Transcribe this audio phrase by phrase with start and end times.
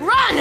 [0.00, 0.36] run!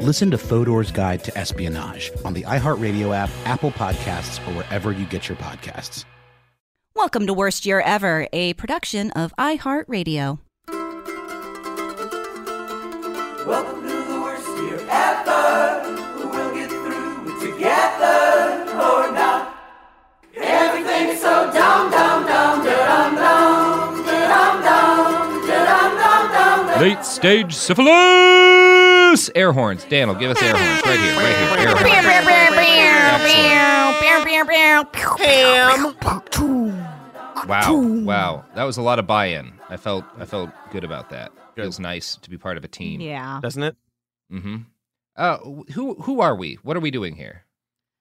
[0.00, 5.04] Listen to Fodor's Guide to Espionage on the iHeartRadio app, Apple Podcasts, or wherever you
[5.06, 6.04] get your podcasts.
[6.94, 10.38] Welcome to Worst Year Ever, a production of iHeartRadio.
[13.46, 15.82] Welcome to the worst year ever.
[16.18, 19.54] We'll get through it together or not.
[20.36, 21.97] Everything's so dumb, dumb, dumb,
[26.80, 29.30] Late stage syphilis!
[29.34, 29.84] Air horns.
[29.84, 31.48] Dan will give us air horns right here, right here.
[31.58, 31.90] Air horns.
[33.14, 33.48] Excellent.
[37.48, 37.62] Wow,
[38.04, 39.52] wow, that was a lot of buy-in.
[39.68, 41.32] I felt, I felt good about that.
[41.56, 43.00] It feels nice to be part of a team.
[43.00, 43.40] Yeah.
[43.42, 43.76] doesn't it?
[44.32, 44.56] Mm-hmm.
[45.16, 45.38] Uh,
[45.74, 46.54] who, who are we?
[46.62, 47.44] What are we doing here?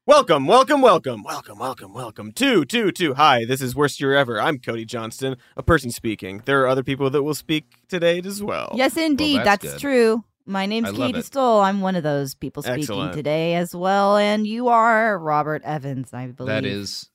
[0.08, 3.14] Welcome, welcome, welcome, welcome, welcome, welcome to, to, to.
[3.16, 4.40] Hi, this is Worst Year Ever.
[4.40, 6.42] I'm Cody Johnston, a person speaking.
[6.46, 8.72] There are other people that will speak today as well.
[8.74, 9.40] Yes, indeed.
[9.40, 9.82] that's that's good.
[9.82, 10.24] true.
[10.46, 11.26] My name's I love Katie it.
[11.26, 11.60] Stoll.
[11.60, 13.14] I'm one of those people speaking Excellent.
[13.16, 14.16] today as well.
[14.16, 16.54] And you are Robert Evans, I believe.
[16.54, 17.10] That is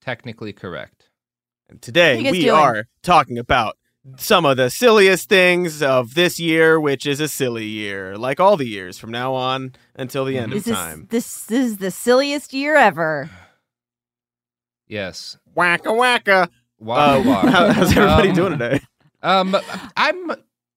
[0.00, 1.10] technically correct.
[1.68, 2.54] And today we doing?
[2.54, 3.76] are talking about
[4.16, 8.56] some of the silliest things of this year, which is a silly year, like all
[8.56, 11.06] the years from now on until the end Is of this, time.
[11.10, 13.28] this is the silliest year ever.
[14.86, 15.38] Yes.
[15.56, 16.48] Wacka wacka.
[16.78, 17.50] Waka Uh, waka.
[17.50, 18.80] how- how's everybody Um, doing today?
[19.22, 19.56] Um,
[19.96, 20.32] I'm,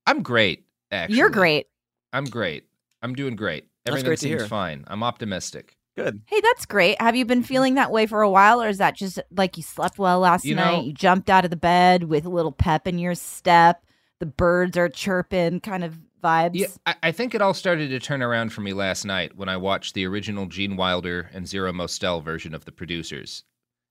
[0.05, 0.65] I'm great.
[0.91, 1.67] Actually, You're great.
[2.11, 2.65] I'm great.
[3.01, 3.65] I'm doing great.
[3.85, 4.83] Everything great seems fine.
[4.87, 5.75] I'm optimistic.
[5.95, 6.21] Good.
[6.25, 6.99] Hey, that's great.
[7.01, 9.63] Have you been feeling that way for a while, or is that just like you
[9.63, 10.71] slept well last You night?
[10.77, 13.83] know- you jumped out of the bed with a little pep in your step.
[14.19, 16.51] The birds are chirping, kind of vibes.
[16.53, 19.49] Yeah, I, I think it all started to turn around for me last night when
[19.49, 23.43] I watched the original Gene Wilder and Zero Mostel version of The Producers.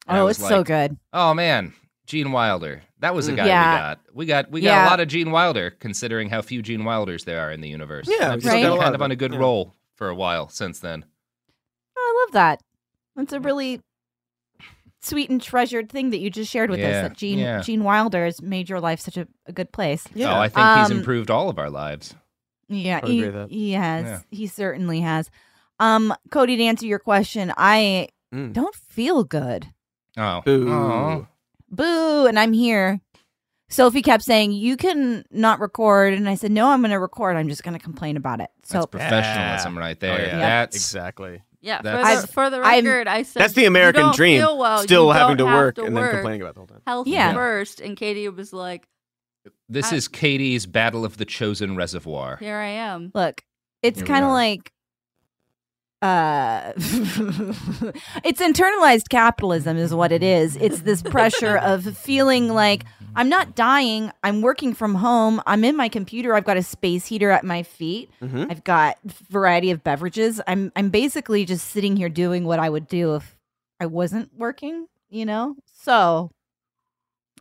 [0.09, 0.97] And oh, was it's so good.
[1.13, 1.73] Oh man,
[2.07, 2.83] Gene Wilder.
[2.99, 3.37] That was the Mm.
[3.37, 3.71] guy Yeah.
[3.73, 4.01] we got.
[4.15, 4.89] We got we got Yeah.
[4.89, 8.09] a lot of Gene Wilder, considering how few Gene Wilders there are in the universe.
[8.09, 9.39] Yeah, I've we been still got a kind lot of of on a good yeah.
[9.39, 11.05] roll for a while since then.
[12.13, 12.63] Oh, I love that.
[13.17, 13.81] That's a really
[15.01, 17.03] sweet and treasured thing that you just shared with Yeah, us.
[17.09, 17.61] That Gene yeah.
[17.61, 20.07] Gene Wilder has made your life such a, a good place.
[20.15, 20.37] Yeah.
[20.37, 22.15] Oh, I think he's Um, improved all of our lives.
[22.69, 23.55] Yeah, I would he, agree with that.
[23.55, 24.05] he has.
[24.05, 24.21] Yeah.
[24.31, 25.31] He certainly has.
[25.81, 28.53] Um, Cody, to answer your question, I Mm.
[28.55, 29.67] don't feel good.
[30.17, 30.71] Oh, Boo.
[30.73, 31.27] Aw.
[31.71, 33.01] Boo, and I'm here.
[33.69, 37.37] Sophie kept saying, "You can not record," and I said, "No, I'm going to record.
[37.37, 40.19] I'm just going to complain about it." So That's professionalism right there.
[40.19, 40.39] Oh, yeah.
[40.39, 41.43] That's Exactly.
[41.63, 44.41] Yeah, for the, for the I'm- record, i said That's the "You American don't dream.
[44.41, 46.61] feel well, Still you having to don't have work to and then complaining about the
[46.61, 46.83] whole time.
[46.87, 47.33] Health Yeah.
[47.35, 48.87] first, and Katie was like,
[49.69, 52.37] this is Katie's Battle of the Chosin Reservoir.
[52.39, 53.43] "Here I am." look,
[53.83, 54.73] it's kind of like
[56.03, 60.57] uh it's internalized capitalism is what it is.
[60.57, 62.85] It's this pressure of feeling like
[63.15, 64.11] i'm not dying.
[64.23, 65.41] I'm working from home.
[65.47, 66.35] I'm in my computer.
[66.35, 68.11] I've got a space heater at my feet.
[68.21, 68.51] Mhm.
[68.51, 68.99] i've got
[69.31, 70.41] variety of beverages.
[70.47, 73.37] I'm i'm basically just sitting here doing what i would do if
[73.81, 75.55] i wasn't working you know?
[75.83, 76.31] So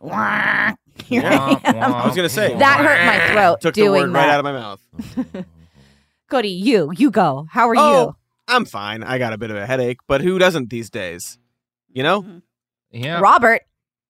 [0.00, 0.72] wah,
[1.04, 1.94] here I am.
[1.94, 4.18] I was gonna say that hurt my throat Took the doing word that.
[4.18, 5.46] right out of my mouth.
[6.30, 7.46] cody you you go.
[7.50, 8.16] How are oh, you
[8.48, 9.02] I'm fine.
[9.02, 11.38] I got a bit of a headache, but who doesn't these days?
[11.88, 12.22] You know?
[12.22, 12.42] Mhm.
[12.90, 13.62] Yeah, robert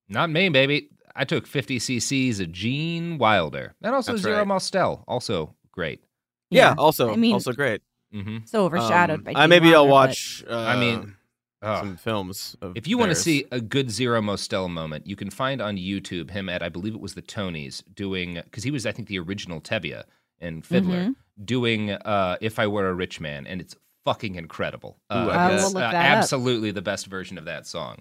[0.09, 0.89] not me, baby.
[1.15, 4.47] I took 50 cc's of Gene Wilder and also That's Zero right.
[4.47, 6.03] Mostel, also great.
[6.51, 6.71] Yeah.
[6.71, 6.75] Yeah.
[6.79, 7.83] also, I mean- also great.
[8.15, 8.39] Mm-hmm.
[8.45, 9.31] So overshadowed Um, by.
[9.37, 10.45] I Gene maybe I'll Wilder, watch.
[10.49, 11.15] Uh, I mean,
[11.63, 11.79] oh.
[11.81, 12.57] some films.
[12.61, 15.77] Of If you want to see a good Zero Mostel moment, you can find on
[15.77, 19.09] YouTube him at I believe it was the Tonys doing because he was I think
[19.09, 20.03] the original Tevye
[20.41, 21.15] in Fiddler Mhm.
[21.43, 24.99] doing uh, "If I Were a Rich Man," and it's fucking incredible.
[25.13, 25.95] Ooh, I Uh, I it's, uh, that up.
[25.95, 27.99] absolutely the best version of that song.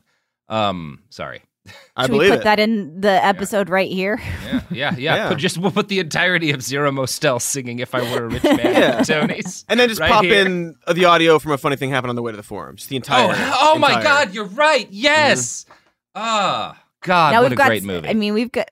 [0.49, 1.41] Um, sorry.
[1.95, 2.43] I Should we put it.
[2.45, 4.19] that in the episode right here?
[4.43, 4.91] Yeah, yeah, yeah.
[4.97, 5.29] Yeah.
[5.29, 8.43] Put just we'll put the entirety of Zero Mostel singing "If I Were a Rich
[8.43, 8.71] Man" Yeah.
[8.97, 10.43] at Tonys, and then just right pop here.
[10.43, 12.87] in uh, the audio from a funny thing happened on the way to the forums.
[12.87, 13.33] The entire.
[13.37, 14.87] Oh, oh my God, you're right.
[14.89, 15.67] Yes.
[16.15, 17.67] Ah, God, now what a got.
[17.67, 18.09] great movie.
[18.09, 18.67] I mean, we've got.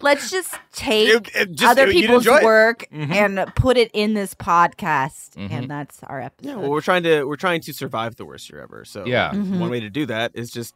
[0.00, 2.44] Let's just take It- it just- other you'd people's enjoy it.
[2.44, 3.10] work Mhm.
[3.14, 5.50] and put it in this podcast, Mhm.
[5.50, 6.48] and that's our episode.
[6.50, 8.84] Yeah, well, we're trying to we're trying to survive the worst year ever.
[8.84, 9.30] So Yeah.
[9.32, 9.58] Mhm.
[9.58, 10.74] one way to do that is just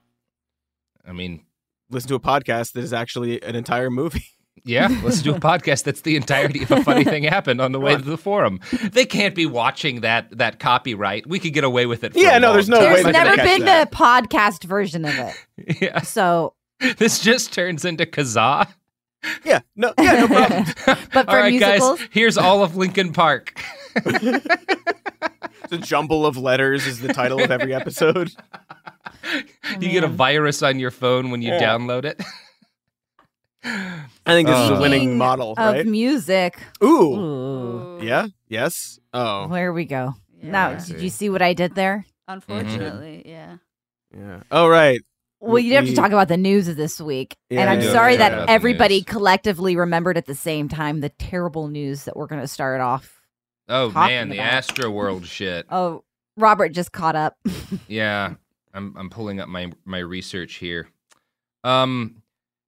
[1.07, 1.45] I mean,
[1.91, 4.25] listen to a podcast that is actually an entire movie.
[4.65, 7.81] Yeah, let's do a podcast that's the entirety of a funny thing happened on the
[7.81, 8.59] way to the forum.
[8.93, 11.27] They can't be watching that that copyright.
[11.27, 12.13] We could get away with it.
[12.13, 12.93] For Yeah, a no, long there's no time.
[12.93, 13.89] way There's never been that.
[13.91, 15.35] the podcast version of it,
[15.81, 16.55] Yeah, so
[16.99, 18.67] this just turns into Kazaa.
[19.45, 20.65] Yeah, no, yeah, no problem.
[20.87, 21.99] But for all right, musicals?
[21.99, 23.61] guys, here's all of Linkin Park.
[23.95, 28.31] the jumble of letters is the title of every episode.
[29.81, 31.61] you get a virus on your phone when you Yeah.
[31.61, 32.23] download it.
[33.65, 34.81] I think this is a Uh.
[34.81, 35.87] winning Speaking model, of right?
[35.87, 36.59] music.
[36.83, 37.99] Ooh, Ooh.
[38.03, 38.99] yeah, yes.
[39.13, 40.15] Oh, Where we go.
[40.43, 40.51] Yeah.
[40.51, 42.07] Now, did you see what I did there?
[42.29, 43.57] Unfortunately, yeah.
[44.17, 44.41] yeah.
[44.53, 45.01] Oh, right.
[45.41, 47.37] Well, you have to talk about the news of this week.
[47.51, 51.11] Yeah, and I'm yeah, sorry yeah, that everybody collectively remembered at the same time the
[51.11, 53.21] terrible news that we're going to start off.
[53.69, 55.67] Oh man, the about- Astro World shit.
[55.71, 56.03] Oh,
[56.37, 57.37] Robert just caught up.
[57.89, 58.35] Yeah,
[58.75, 60.89] I'm I'm pulling up my my research here.
[61.65, 62.23] Um,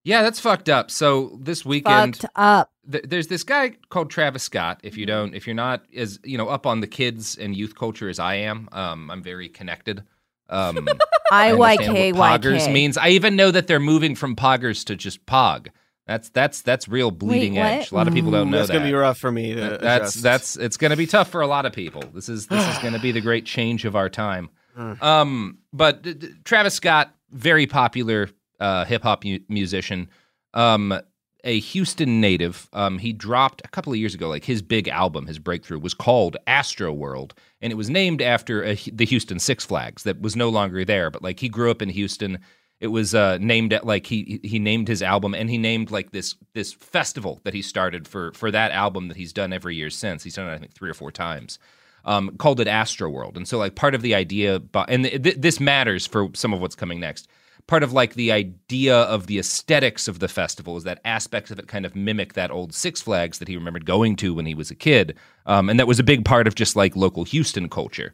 [0.04, 0.90] yeah, that's fucked up.
[0.90, 2.70] So this weekend, Fucked up.
[2.90, 4.80] th- there's this guy called Travis Scott.
[4.82, 5.08] If you Mm-hmm.
[5.24, 8.18] don't, if you're not as you know up on the kids and youth culture as
[8.18, 10.02] I am, um, I'm very connected.
[10.50, 10.86] Um,
[11.32, 12.98] I understand what Poggers means.
[12.98, 15.68] I even know that they're moving from Poggers to just Pog.
[16.06, 17.66] That's that's that's real bleeding what?
[17.66, 17.92] edge.
[17.92, 18.74] A lot of people don't know That's that.
[18.78, 19.54] gonna be rough for me.
[19.54, 20.22] To Th- that's adjust.
[20.24, 22.02] that's it's going to be tough for a lot of people.
[22.12, 24.50] This is this is going to be the great change of our time.
[24.76, 30.08] Um, but d- d- Travis Scott, very popular uh, hip hop mu- musician,
[30.54, 30.98] um,
[31.44, 32.68] a Houston native.
[32.72, 35.94] Um, he dropped a couple of years ago, like his big album, his breakthrough was
[35.94, 40.36] called Astro World, and it was named after a, the Houston Six Flags that was
[40.36, 41.10] no longer there.
[41.10, 42.38] But like he grew up in Houston.
[42.80, 46.12] It was uh, named at like he he named his album and he named like
[46.12, 49.90] this this festival that he started for for that album that he's done every year
[49.90, 50.24] since.
[50.24, 51.58] He's done it I think three or four times.
[52.02, 55.36] Um, called it Astro World, and so like part of the idea, and th- th-
[55.36, 57.28] this matters for some of what's coming next.
[57.70, 61.58] Part of like the idea of the aesthetics of the festival is that aspects of
[61.60, 64.56] it kind of mimic that old Six Flags that he remembered going to when he
[64.56, 67.68] was a kid, um, and that was a big part of just like local Houston
[67.68, 68.12] culture.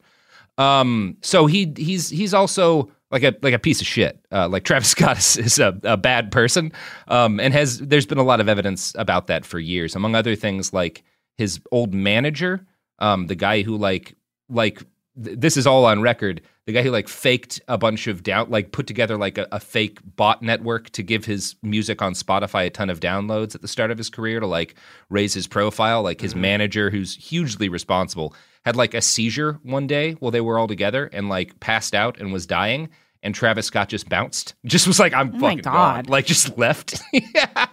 [0.58, 4.20] Um, so he he's he's also like a like a piece of shit.
[4.31, 6.70] Uh, like Travis Scott is, is a, a bad person,
[7.08, 9.97] um, and has there's been a lot of evidence about that for years.
[9.97, 11.03] Among other things, like
[11.38, 12.67] his old manager,
[12.99, 14.17] um, the guy who like
[14.50, 14.82] like
[15.25, 16.43] th- this is all on record.
[16.67, 19.61] The guy who like faked a bunch of down, like put together like a, a
[19.61, 23.69] fake bot network to give his music on Spotify a ton of downloads at the
[23.69, 24.75] start of his career to like
[25.09, 26.03] raise his profile.
[26.03, 26.43] Like his mm-hmm.
[26.43, 28.35] manager, who's hugely responsible,
[28.65, 32.19] had like a seizure one day while they were all together and like passed out
[32.19, 32.89] and was dying.
[33.27, 36.09] And Travis Scott just bounced, just was like, "I'm Oh fucking gone," God.
[36.09, 37.03] like just left.
[37.13, 37.67] yeah.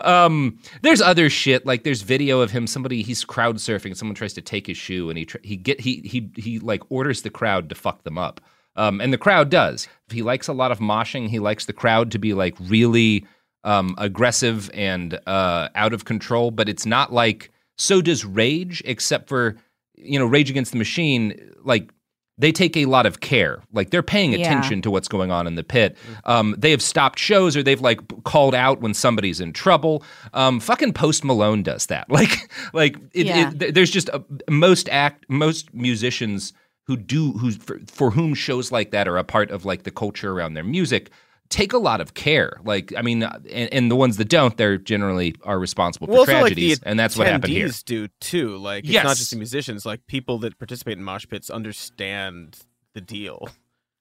[0.00, 2.66] Um, there's other shit like there's video of him.
[2.66, 3.96] Somebody he's crowd surfing.
[3.96, 7.22] Someone tries to take his shoe, and he he get he he he like orders
[7.22, 8.40] the crowd to fuck them up.
[8.74, 9.88] Um, and the crowd does.
[10.10, 11.28] He likes a lot of moshing.
[11.28, 13.24] He likes the crowd to be like really
[13.64, 16.50] um, aggressive and uh, out of control.
[16.50, 19.56] But it's not like so does Rage, except for
[19.94, 21.54] you know Rage Against the Machine.
[21.62, 21.92] Like
[22.38, 23.60] they take a lot of care.
[23.72, 24.38] Like they're paying Yeah.
[24.40, 25.96] attention to what's going on in the pit.
[26.24, 30.02] Um, they have stopped shows or they've like called out when somebody's in trouble.
[30.34, 32.06] Um, fucking Post Malone does that.
[32.18, 33.50] Like, like it, Yeah.
[33.60, 36.52] it, there's just a, most act most musicians
[36.86, 39.90] who do who for, for whom shows like that are a part of like the
[39.90, 41.10] culture around their music
[41.50, 42.58] take a lot of care.
[42.64, 46.12] Like, I mean, uh, and, and the ones that don't, they're generally are responsible for
[46.12, 47.70] Well, also, like, the tragedies, and that's what happened here.
[47.86, 48.56] do too.
[48.58, 49.04] Like it's Yes.
[49.04, 49.86] not just the musicians.
[49.86, 52.58] Like people that participate in mosh pits understand
[52.94, 53.48] the deal.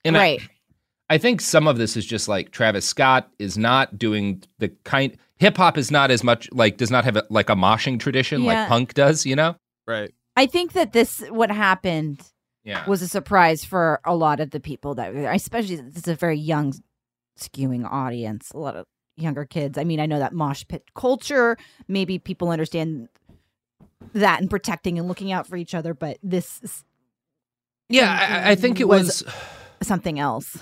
[0.04, 0.42] And right.
[1.10, 5.16] I think some of this is just like Travis Scott is not doing the kind
[5.38, 8.42] hip hop is not as much like does not have a, like a moshing tradition
[8.44, 8.62] Yeah.
[8.62, 9.56] like punk does, you know?
[9.86, 10.14] Right.
[10.36, 12.22] I think that this, what happened,
[12.64, 12.86] Yeah.
[12.90, 16.16] was a surprise for a lot of the people that were especially this is a
[16.16, 16.74] very young,
[17.38, 19.78] skewing audience, a lot of younger kids.
[19.78, 23.10] I mean, I know that mosh pit culture, maybe people understand
[24.14, 26.84] that and protecting and looking out for each other, but this
[27.90, 29.24] Yeah, um, I, I think it was,
[29.82, 30.58] something else.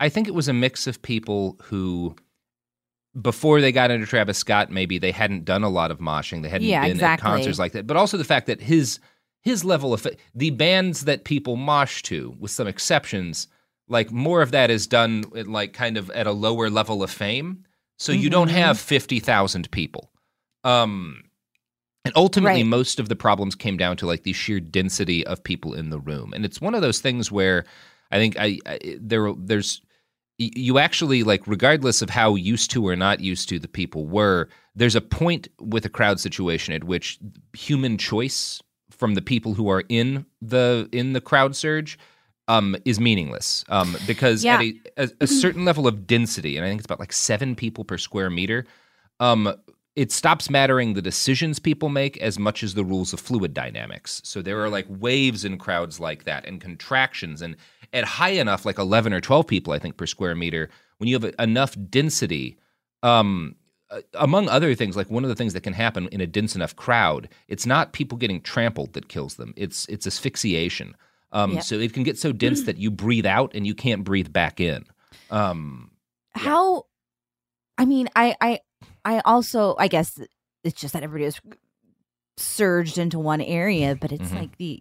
[0.00, 2.14] I think it was a mix of people who,
[3.20, 6.42] before they got into Travis Scott, maybe they hadn't done a lot of moshing.
[6.42, 7.26] They hadn't Yeah, been exactly.
[7.26, 7.86] at concerts like that.
[7.86, 8.98] But also the fact that his
[9.42, 13.46] his level of the bands that people mosh to, with some exceptions,
[13.88, 17.10] like more of that is done at, like kind of at a lower level of
[17.10, 17.64] fame.
[17.98, 18.52] So you don't Mhm.
[18.52, 20.10] have fifty thousand people.
[20.64, 21.24] Um,
[22.04, 22.66] and ultimately, Right.
[22.68, 25.98] most of the problems came down to like the sheer density of people in the
[26.00, 27.64] room, and it's one of those things where
[28.10, 29.80] I think I, I there there's
[30.38, 34.48] you actually like regardless of how used to or not used to the people were,
[34.74, 37.18] there's a point with a crowd situation at which
[37.56, 38.60] human choice
[38.90, 41.96] from the people who are in the in the crowd surge
[42.48, 44.74] um, is meaningless um, because at a,
[45.04, 47.98] a, a certain level of density, and I think it's about like seven people per
[47.98, 48.66] square meter,
[49.20, 49.54] um,
[49.96, 54.20] it stops mattering the decisions people make as much as the rules of fluid dynamics.
[54.24, 57.40] So there are like waves in crowds like that and contractions.
[57.40, 57.56] And
[57.92, 61.18] at high enough, like 11 or 12 people, I think, per square meter, when you
[61.18, 62.58] have enough density,
[63.04, 63.54] um,
[63.90, 66.56] uh, among other things, like one of the things that can happen in a dense
[66.56, 69.54] enough crowd, it's not people getting trampled that kills them.
[69.56, 70.96] It's it's asphyxiation.
[71.34, 71.60] Um.
[71.60, 74.60] So it can get so dense that you breathe out and you can't breathe back
[74.60, 74.84] in.
[75.30, 75.90] Um,
[76.30, 76.84] How
[77.76, 78.60] I mean, I I
[79.04, 80.18] I also I guess
[80.62, 81.40] it's just that everybody was
[82.36, 84.38] surged into one area, but it's Mhm.
[84.38, 84.80] like the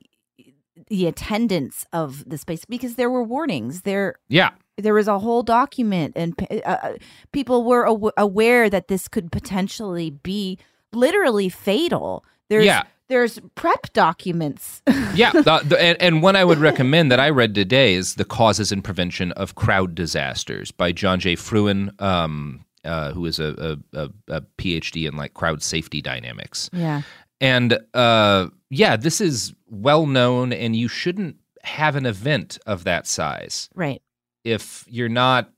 [0.87, 3.81] the attendance of the space because there were warnings.
[3.83, 4.51] There yeah.
[4.77, 6.93] there was a whole document and uh, uh,
[7.31, 10.57] people were aw- aware that this could potentially be
[10.91, 12.25] literally fatal.
[12.49, 12.83] There's Yeah.
[13.13, 14.81] There's prep documents.
[15.13, 18.25] yeah, the, the, and, and one I would recommend that I read today is "The
[18.25, 21.35] Causes and Prevention of Crowd Disasters" by John J.
[21.35, 26.69] Fruin, um, uh, who is a, a, a, a PhD in like crowd safety dynamics.
[26.73, 27.03] yeah.
[27.39, 33.05] And uh, yeah, this is well known, and you shouldn't have an event of that
[33.05, 34.01] size Right.
[34.43, 35.51] if you're not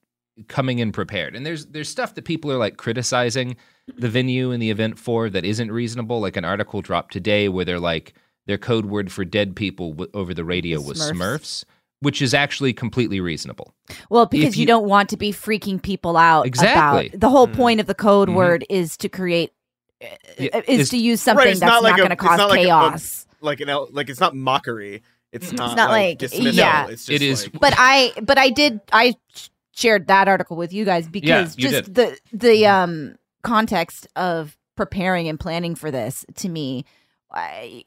[0.48, 1.36] coming in prepared.
[1.36, 3.56] And there's there's stuff that people are like criticizing
[3.98, 6.20] the venue and the event for that isn't reasonable.
[6.20, 8.14] Like an article dropped today where they're like
[8.48, 11.14] their code word for dead people w- over the radio was Smurfs.
[11.14, 11.64] Smurfs,
[12.02, 13.74] which is actually completely reasonable.
[14.10, 16.46] Well, because If you, you- don't want to be freaking people out.
[16.46, 17.08] Exactly.
[17.08, 17.56] About, the whole Mm.
[17.56, 18.36] point of the code Mhm.
[18.36, 19.52] word is to create,
[20.38, 22.38] Yeah, uh, is to use something it's that's not not, like a- going to cause
[22.38, 23.26] not like a- chaos.
[23.42, 25.02] Like an el- like it's not mockery.
[25.32, 26.54] It's not, not like, like- dismissal.
[26.54, 26.88] yeah.
[26.88, 30.58] It's just It is- like- but I, but I did, I sh- shared that article
[30.58, 32.10] with you guys because you just did.
[32.32, 32.38] Mm-hmm.
[32.38, 36.84] the the um context of preparing and planning for this to me.
[37.32, 37.84] I,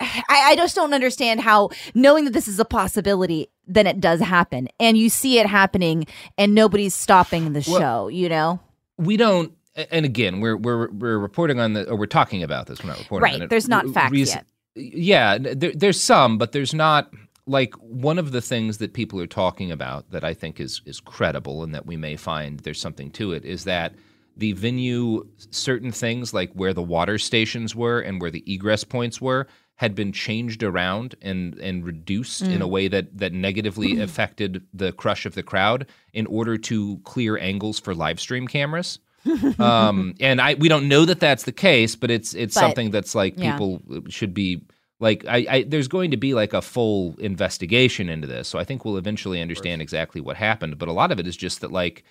[0.00, 4.20] I I just don't understand how knowing that this is a possibility, then it does
[4.20, 8.08] happen, and you see it happening, and nobody's stopping the Well, show.
[8.08, 8.60] You know,
[8.98, 9.52] we don't
[9.90, 12.98] and again we're we're we're reporting on the or we're talking about this we're not
[12.98, 14.44] reporting Right, on it there's not facts yet.
[14.74, 17.10] yeah there, there's some but there's not
[17.46, 21.00] like one of the things that people are talking about that i think is is
[21.00, 23.94] credible and that we may find there's something to it is that
[24.36, 29.20] the venue certain things like where the water stations were and where the egress points
[29.20, 29.46] were
[29.76, 32.70] had been changed around and and reduced in a Mm.
[32.70, 37.80] way that that negatively affected the crush of the crowd in order to clear angles
[37.80, 39.00] for live stream cameras
[39.60, 42.90] um, and I we don't know that that's the case, but it's it's But, something
[42.90, 43.52] that's like yeah.
[43.52, 44.62] people should be
[45.02, 45.24] like.
[45.28, 48.84] I, I there's going to be like a full investigation into this, so I think
[48.84, 50.78] we'll eventually understand exactly what happened.
[50.78, 52.04] But a lot of it is just that like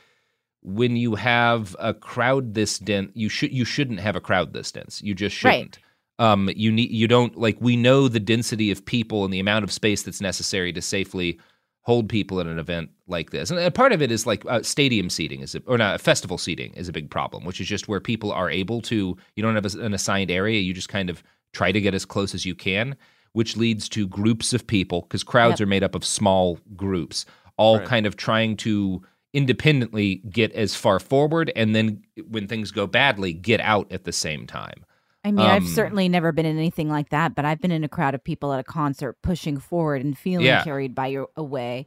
[0.61, 4.71] when you have a crowd this dense, you should you shouldn't have a crowd this
[4.71, 5.01] dense.
[5.01, 5.79] You just shouldn't.
[6.19, 9.63] Um, you need you don't like we know the density of people and the amount
[9.63, 11.39] of space that's necessary to safely
[11.83, 13.49] hold people at an event like this.
[13.49, 16.37] And a part of it is like uh, stadium seating is a, or not festival
[16.37, 19.55] seating is a big problem, which is just where people are able to you don't
[19.55, 22.45] have a- an assigned area, you just kind of try to get as close as
[22.45, 22.95] you can,
[23.33, 25.65] which leads to groups of people because crowds Yep.
[25.65, 27.25] are made up of small groups,
[27.57, 27.87] all Right.
[27.87, 29.01] kind of trying to
[29.33, 34.11] independently get as far forward and then when things go badly get out at the
[34.11, 34.83] same time.
[35.23, 37.83] I mean, I've Um, certainly never been in anything like that, but I've been in
[37.83, 40.63] a crowd of people at a concert pushing forward and feeling Yeah.
[40.63, 41.85] carried by your away,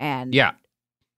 [0.00, 0.52] and Yeah.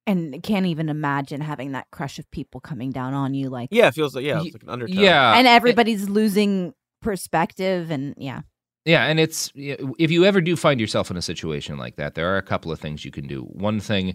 [0.06, 3.88] and can't even imagine having that crush of people coming down on you like yeah,
[3.88, 4.98] it feels like yeah, it's like an undertone.
[5.02, 5.38] Yeah.
[5.38, 8.40] and everybody's losing perspective and yeah
[8.84, 12.28] Yeah, and it's if you ever do find yourself in a situation like that, there
[12.34, 13.42] are a couple of things you can do.
[13.68, 14.06] One thing,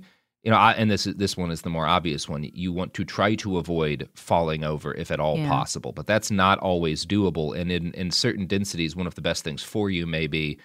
[0.44, 2.44] you know, I, and this is- this one is the more obvious one.
[2.54, 5.50] You want to try to avoid falling over if at all Yeah.
[5.50, 7.58] possible, but that's not always doable.
[7.60, 10.60] And in in certain densities, one of the best things for you may be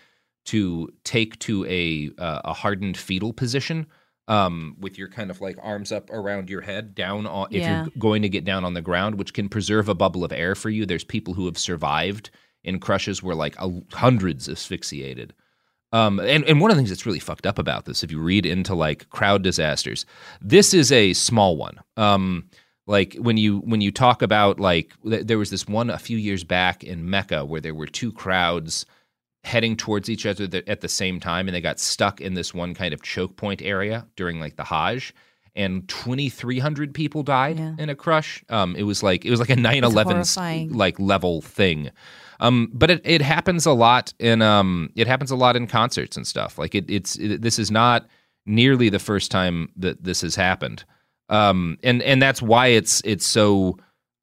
[0.52, 3.86] to take to a uh, a hardened fetal position.
[4.26, 7.82] Um, with your kind of like arms up around your head, down on if Yeah.
[7.84, 10.54] you're going to get down on the ground, which can preserve a bubble of air
[10.54, 10.86] for you.
[10.86, 12.30] There's people who have survived
[12.62, 15.34] in crushes where like a, hundreds asphyxiated.
[15.92, 18.18] Um, and, and one of the things that's really fucked up about this, if you
[18.18, 20.06] read into like crowd disasters,
[20.40, 21.78] this is a small one.
[21.98, 22.48] Um,
[22.86, 26.16] like when you when you talk about like th- there was this one a few
[26.16, 28.86] years back in Mecca where there were two crowds
[29.44, 32.74] heading towards each other at the same time and they got stuck in this one
[32.74, 35.12] kind of choke point area during like the Hajj
[35.54, 37.74] and 2300 people died Yeah.
[37.78, 38.42] in a crush.
[38.48, 41.90] Um it was like it was like a 9/11 like level thing.
[42.40, 46.16] Um but it, it happens a lot in um it happens a lot in concerts
[46.16, 46.58] and stuff.
[46.58, 48.06] Like it it's it, this is not
[48.46, 50.84] nearly the first time that this has happened.
[51.28, 53.76] Um and and that's why it's it's so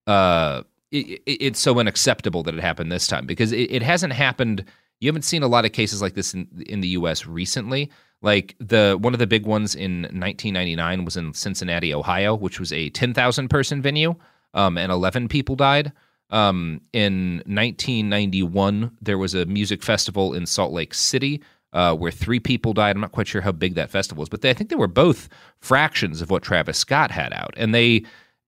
[0.07, 4.65] uh it, it- it's so unacceptable that it happened this time because it hasn't happened
[5.01, 7.91] you haven't seen a lot of cases like this in in the US recently
[8.21, 12.71] like the one of the big ones in 1999 was in Cincinnati Ohio which was
[12.71, 14.15] a 10,000 person venue
[14.53, 15.91] um and 11 people died
[16.29, 21.41] um in 1991 there was a music festival in Salt Lake City
[21.73, 22.95] uh, where three people died.
[22.95, 24.87] I'm not quite sure how big that festival was, but they, I think they were
[24.87, 25.29] both
[25.59, 27.53] fractions of what Travis Scott had out.
[27.57, 28.03] And they,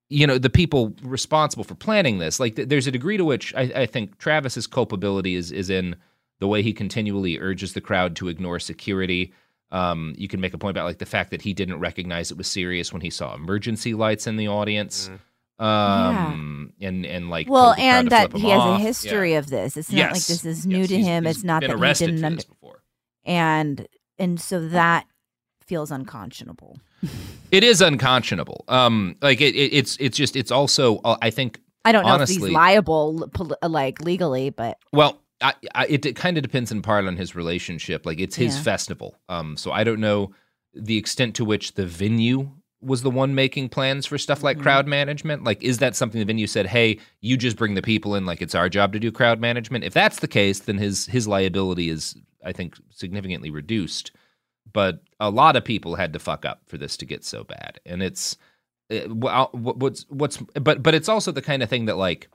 [0.09, 3.53] you know, the people responsible for planning this, like th- there's a degree to which
[3.55, 5.95] I, I think Travis's culpability is is in
[6.39, 9.33] the way he continually urges the crowd to ignore security.
[9.71, 12.37] Um, you can make a point about like the fact that he didn't recognize it
[12.37, 15.09] was serious when he saw emergency lights in the audience.
[15.59, 18.79] Um, and and like well, told the crowd and that he has off.
[18.79, 19.39] a history Yeah.
[19.39, 19.77] of this.
[19.77, 21.23] It's not like this is new Yes, to he's- him.
[21.25, 22.83] he's It's not been that he didn't for under- this before.
[23.25, 23.87] and
[24.19, 25.05] and so that
[25.65, 26.77] feels unconscionable.
[27.51, 28.65] It is unconscionable.
[28.67, 32.11] Um, like it, it, it's it's just it's also uh, I think I don't know
[32.13, 33.29] honestly, if he's liable,
[33.67, 38.05] like legally, but Well, I, I, it, kind of depends in part on his relationship.
[38.05, 38.63] Like it's his Yeah.
[38.63, 39.19] festival.
[39.29, 40.33] Um, so I don't know
[40.73, 42.49] the extent to which the venue
[42.81, 44.63] was the one making plans for stuff like Mm-hmm.
[44.63, 45.43] crowd management.
[45.43, 48.25] Like, is that something the venue said, "Hey, you just bring the people in.
[48.25, 51.27] Like it's our job to do crowd management." If that's the case, then his his
[51.27, 54.11] liability is, I think, significantly reduced.
[54.71, 57.79] But a lot of people had to fuck up for this to get so bad,
[57.85, 58.37] and it's
[58.89, 62.27] it, well, what- what's what's but but it's also the kind of thing that like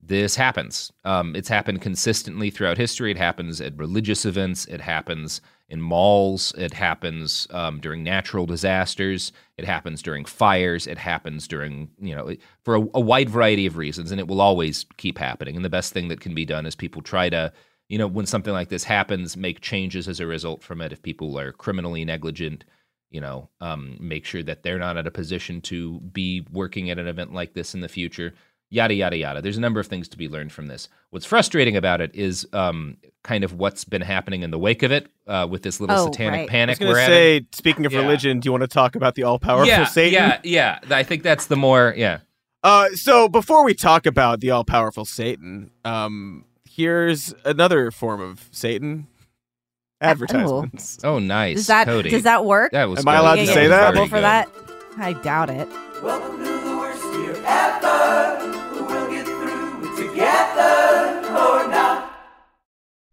[0.00, 0.92] this happens.
[1.04, 3.10] Um, it's happened consistently throughout history.
[3.10, 4.64] It happens at religious events.
[4.66, 6.54] It happens in malls.
[6.56, 9.32] It happens um, during natural disasters.
[9.58, 10.86] It happens during fires.
[10.86, 14.12] It happens during, you know, for a, a wide variety of reasons.
[14.12, 15.56] And it will always keep happening.
[15.56, 17.52] And the best thing that can be done is people try to,
[17.88, 20.92] you know, when something like this happens, make changes as a result from it.
[20.92, 22.64] If people are criminally negligent,
[23.10, 26.98] you know, um, make sure that they're not at a position to be working at
[26.98, 28.34] an event like this in the future
[28.70, 29.42] yada yada yada.
[29.42, 30.88] There's a number of things to be learned from this.
[31.10, 34.90] What's frustrating about it is um, kind of what's been happening in the wake of
[34.92, 36.38] it uh, with this little Oh, satanic right.
[36.38, 37.14] I was panic going we're to having.
[37.16, 38.00] say, speaking of Yeah.
[38.00, 40.12] religion, do you want to talk about the all powerful yeah, Satan?
[40.14, 40.78] yeah, yeah.
[40.90, 42.18] I think that's the more yeah.
[42.62, 48.48] Uh, so before we talk about the all powerful Satan, um, here's another form of
[48.50, 49.06] Satan.
[50.00, 50.98] Advertisements.
[51.04, 51.56] Oh, nice.
[51.56, 52.10] does that Cody.
[52.10, 52.72] does that work?
[52.72, 53.92] That was Am I allowed to get say in that?
[53.92, 54.24] trouble for good.
[54.24, 54.48] that?
[54.98, 55.68] I doubt it.
[56.02, 58.55] Welcome to the worst year ever.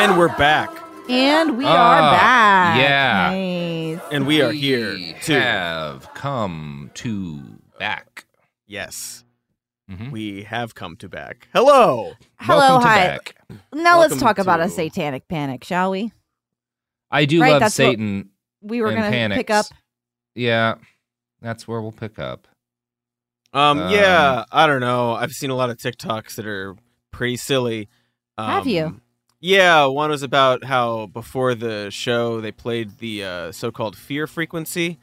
[0.00, 0.70] And we're back.
[1.10, 2.78] And we Ah, are back.
[2.78, 3.30] yeah.
[3.30, 4.00] Nice.
[4.10, 7.42] And we are here to have come to
[7.78, 8.24] back.
[8.66, 9.24] Yes.
[9.90, 10.10] Mhm.
[10.10, 11.48] We have come to back.
[11.52, 12.14] Hello.
[12.38, 13.06] Hello, Welcome to hi.
[13.08, 13.36] back.
[13.74, 16.12] Now let's Welcome talk about a satanic panic, shall we?
[17.10, 18.30] I do Right, love that's what Satan.
[18.62, 19.38] We were and going to panics.
[19.38, 19.66] pick up.
[20.34, 20.76] Yeah,
[21.42, 22.48] that's where we'll pick up.
[23.52, 25.12] Um, Um, yeah, I don't know.
[25.14, 26.76] I've seen a lot of TikToks that are
[27.10, 27.88] pretty silly.
[28.38, 29.00] Um, Have you?
[29.40, 34.98] Yeah, one was about how before the show they played the uh, so-called fear frequency,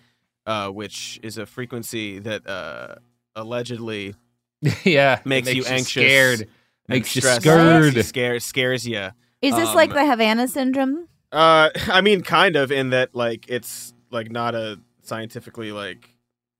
[0.45, 2.95] uh, which is a frequency that uh,
[3.35, 4.13] allegedly
[4.83, 6.49] yeah, makes, it you makes anxious, scared,
[6.87, 7.83] makes you stressed, scared.
[7.83, 9.09] makes you scared, scares you.
[9.41, 11.07] Is this like the Havana syndrome?
[11.31, 16.09] Uh, I mean, kind of in that like it's like not a scientifically like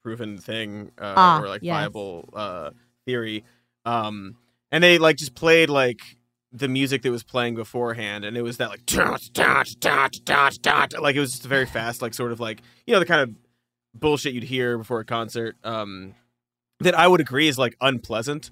[0.03, 1.73] proven thing uh, Ah, or like yes.
[1.73, 2.71] viable uh
[3.05, 3.43] theory.
[3.85, 4.35] Um,
[4.71, 6.16] and they like just played like
[6.51, 10.57] the music that was playing beforehand, and it was that like dot dot dot dot
[10.61, 13.21] dot like it was just very fast, like sort of like you know the kind
[13.21, 13.35] of
[13.93, 15.55] bullshit you'd hear before a concert.
[15.63, 16.15] Um,
[16.79, 18.51] that I would agree is like unpleasant.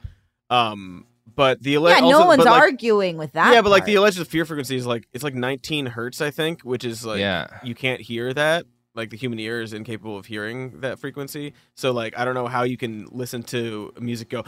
[0.50, 1.06] Um,
[1.36, 3.54] but the ele- yeah, no also- one's but, like, arguing with that.
[3.54, 3.88] yeah, but like part.
[3.88, 7.20] the alleged fear frequency is like it's like 19 hertz, I think, which is like
[7.20, 7.48] Yeah.
[7.64, 8.66] you can't hear that.
[8.96, 11.54] Like the human ear is incapable of hearing that frequency.
[11.76, 14.44] So like I don't know how you can listen to music go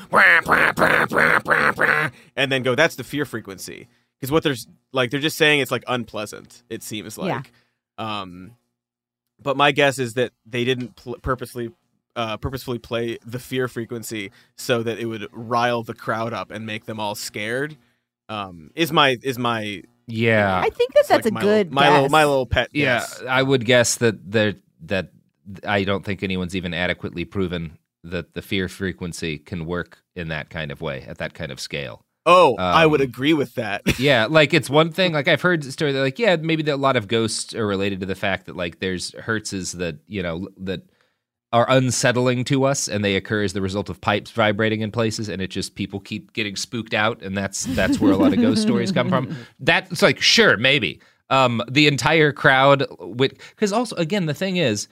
[2.35, 3.87] and then go that's the fear frequency
[4.19, 6.63] because what there's like they're just saying it's like unpleasant.
[6.69, 7.23] It seems Yeah.
[7.23, 7.51] like.
[7.97, 8.51] Um,
[9.41, 11.71] but my guess is that they didn't pl- purposely.
[12.15, 16.65] Uh, purposefully play the fear frequency so that it would rile the crowd up and
[16.65, 17.77] make them all scared.
[18.27, 21.67] Um, is my is my Yeah, I think that it's that's like a my good
[21.67, 22.69] little, my little my little pet.
[22.73, 22.99] yeah.
[22.99, 23.21] guess.
[23.27, 24.53] I would guess that there
[24.85, 25.09] that
[25.65, 30.49] I don't think anyone's even adequately proven that the fear frequency can work in that
[30.49, 32.03] kind of way at that kind of scale.
[32.25, 33.81] Oh, I would Um, agree with that.
[33.99, 35.13] yeah, like it's one thing.
[35.13, 37.65] Like I've heard the story that like yeah, maybe that a lot of ghosts are
[37.65, 40.81] related to the fact that like there's hertzes that you know that
[41.53, 45.29] are unsettling to us, and they occur as the result of pipes vibrating in places,
[45.29, 48.41] and it just people keep getting spooked out, and that's that's where a lot of
[48.41, 49.35] ghost stories come from.
[49.59, 54.87] That's like sure, maybe um, the entire crowd with because also again the thing is.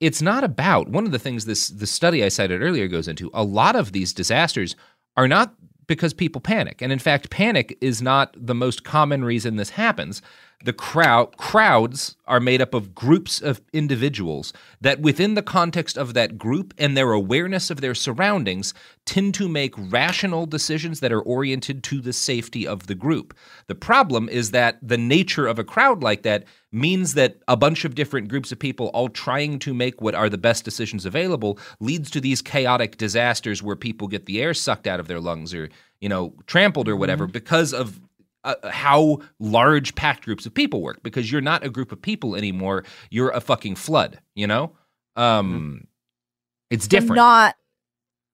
[0.00, 3.30] It's not about one of the things this the study I cited earlier goes into.
[3.34, 4.74] A lot of these disasters
[5.18, 5.54] are not
[5.90, 6.80] because people panic.
[6.80, 10.22] And in fact, panic is not the most common reason this happens.
[10.62, 16.12] The crowd crowds are made up of groups of individuals that within the context of
[16.12, 18.74] that group and their awareness of their surroundings
[19.06, 23.34] tend to make rational decisions that are oriented to the safety of the group.
[23.68, 27.84] The problem is that the nature of a crowd like that means that a bunch
[27.84, 31.58] of different groups of people all trying to make what are the best decisions available
[31.80, 35.54] leads to these chaotic disasters where people get the air sucked out of their lungs
[35.54, 35.68] or
[36.00, 37.32] you know trampled or whatever mm-hmm.
[37.32, 38.00] because of
[38.44, 42.34] uh, how large packed groups of people work because you're not a group of people
[42.36, 44.72] anymore you're a fucking flood you know
[45.16, 45.86] um
[46.70, 47.56] it's So different Not.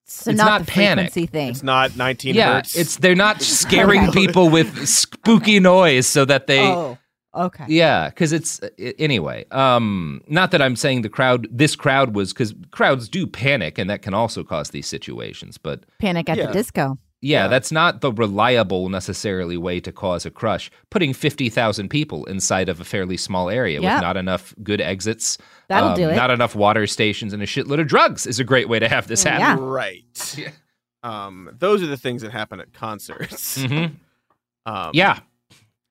[0.09, 1.13] So It's not, not the panic.
[1.13, 1.49] frequency thing.
[1.51, 2.77] It's not 19 yeah hertz.
[2.77, 6.97] it's they're not scaring people with spooky noise so that they oh.
[7.35, 7.65] okay.
[7.67, 9.47] Yeah, because it's i- anyway.
[9.51, 13.91] Um, not that I'm saying the crowd, this crowd was because crowds do panic, and
[13.91, 15.59] that can also cause these situations.
[15.59, 16.47] But Panic at Yeah.
[16.47, 16.99] the Disco.
[17.27, 20.71] Yeah, that's not the reliable necessarily way to cause a crush.
[20.91, 23.97] Putting fifty thousand people inside of a fairly small area Yeah.
[23.97, 26.15] with not enough good exits, That'll um, do it.
[26.17, 29.07] Not enough water stations and a shitload of drugs is a great way to have
[29.09, 29.65] this happen.
[29.65, 30.05] Right.
[31.03, 33.59] Um, those are the things that happen at concerts.
[33.59, 33.93] Mhm.
[34.67, 35.21] Um, Yeah.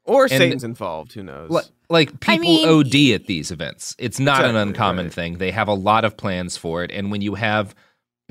[0.04, 1.14] Or And- Satan's involved.
[1.14, 1.50] Who knows?
[1.50, 3.96] Li- Like people mean- OD at these events.
[3.98, 5.14] It's not an uncommon right.
[5.14, 5.38] thing.
[5.38, 7.74] They have a lot of plans for it, and when you have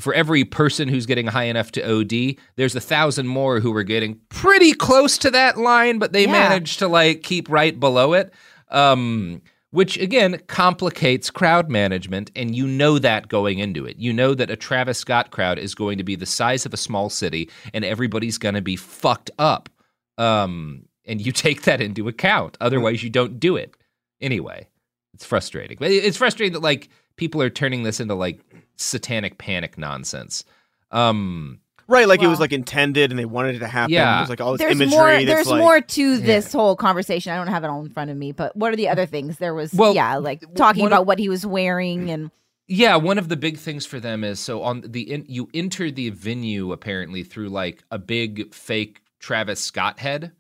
[0.00, 3.84] for every person who's getting high enough to OD, there's a thousand more who are
[3.84, 6.32] getting pretty close to that line, but they Yeah.
[6.32, 8.32] manage to like keep right below it.
[8.70, 13.96] Um, which again complicates crowd management, and you know that going into it.
[13.98, 16.76] You know that a Travis Scott crowd is going to be the size of a
[16.76, 19.68] small city, and everybody's going to be fucked up.
[20.16, 22.56] Um, and you take that into account.
[22.60, 23.74] Otherwise, you don't do it.
[24.20, 24.68] Anyway,
[25.12, 25.76] it's frustrating.
[25.80, 28.40] It's frustrating that like people are turning this into like
[28.76, 30.44] satanic panic nonsense.
[30.90, 33.92] Um, right, like it was like intended, and they wanted it to happen.
[33.92, 34.18] Yeah.
[34.18, 34.96] There's like all this There's imagery.
[34.96, 35.10] more.
[35.10, 37.32] that's There's like, more to this whole conversation.
[37.32, 39.38] I don't have it all in front of me, but what are the other things?
[39.38, 42.30] There was, Well, yeah, like talking one of- about what he was wearing and
[42.68, 45.90] Yeah, one of the big things for them is so on the in, you enter
[45.90, 50.32] the venue apparently through like a big fake Travis Scott head,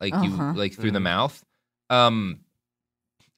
[0.00, 0.24] like Uh-huh.
[0.24, 1.44] you like through the mouth.
[1.90, 2.40] Um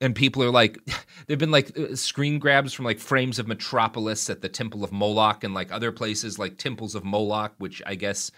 [0.00, 0.78] and people are like
[1.26, 4.92] there've been like uh, screen grabs from like frames of Metropolis at the Temple of
[4.92, 8.30] Moloch and like other places like temples of Moloch which I guess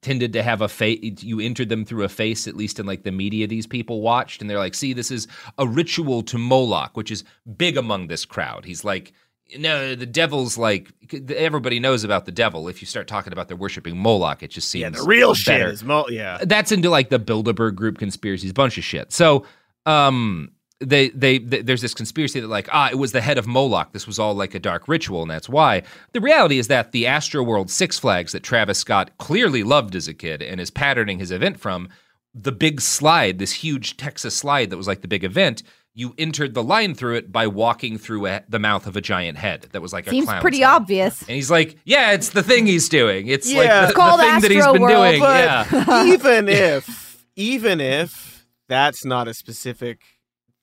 [0.00, 3.04] tended to have a face you entered them through a face at least in like
[3.04, 4.40] the media these people watched.
[4.40, 7.24] And they're like see this is a ritual to Moloch which is
[7.56, 8.64] big among this crowd.
[8.64, 9.12] He's like
[9.58, 10.92] no the devil's like
[11.36, 12.68] everybody knows about the devil.
[12.68, 15.60] If you start talking about they're worshiping Moloch it just seems Yeah, the real shit
[15.60, 16.38] is Mo- yeah.
[16.42, 19.12] that's into like the Bilderberg group conspiracies bunch of shit.
[19.12, 19.46] So
[19.86, 20.50] um
[20.82, 23.92] they, they they there's this conspiracy that like ah it was the head of Moloch.
[23.92, 25.82] This was all like a dark ritual and that's why.
[26.12, 30.08] The reality is that the Astro World Six Flags that Travis Scott clearly loved as
[30.08, 31.88] a kid and is patterning his event from
[32.34, 35.62] the big slide this huge Texas slide that was like the big event
[35.94, 39.36] you entered the line through it by walking through a, the mouth of a giant
[39.36, 40.70] head that was like a seems pretty head.
[40.70, 41.20] obvious.
[41.20, 43.26] and he's like yeah it's the thing he's doing.
[43.26, 43.58] It's Yeah.
[43.58, 45.20] like the, It's the called thing that he's been Astroworld, doing.
[45.20, 46.04] But yeah.
[46.14, 50.00] even if, even if that's not a specific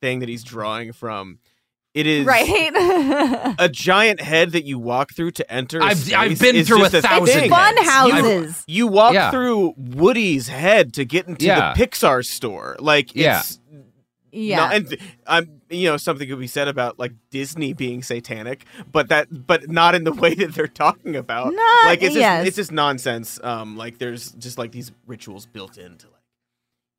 [0.02, 1.40] thing that he's drawing from,
[1.94, 3.56] it is right.
[3.60, 5.80] a giant head that you walk through to enter.
[5.80, 7.50] a I've- space I've been through a thousand thing.
[7.50, 7.90] Fun heads.
[7.90, 8.64] houses.
[8.68, 9.32] You walk Yeah.
[9.32, 11.74] through Woody's head to get into Yeah.
[11.74, 12.76] the Pixar store.
[12.80, 13.40] Like Yeah.
[13.40, 13.60] it's
[14.32, 14.56] yeah.
[14.58, 19.10] not- and I'm you know something could be said about like Disney being satanic, but
[19.10, 21.54] that but not in the way that they're talking about.
[21.54, 22.48] Not- like it's just yes.
[22.48, 23.40] it's just nonsense.
[23.44, 26.19] Um, like there's just like these rituals built into like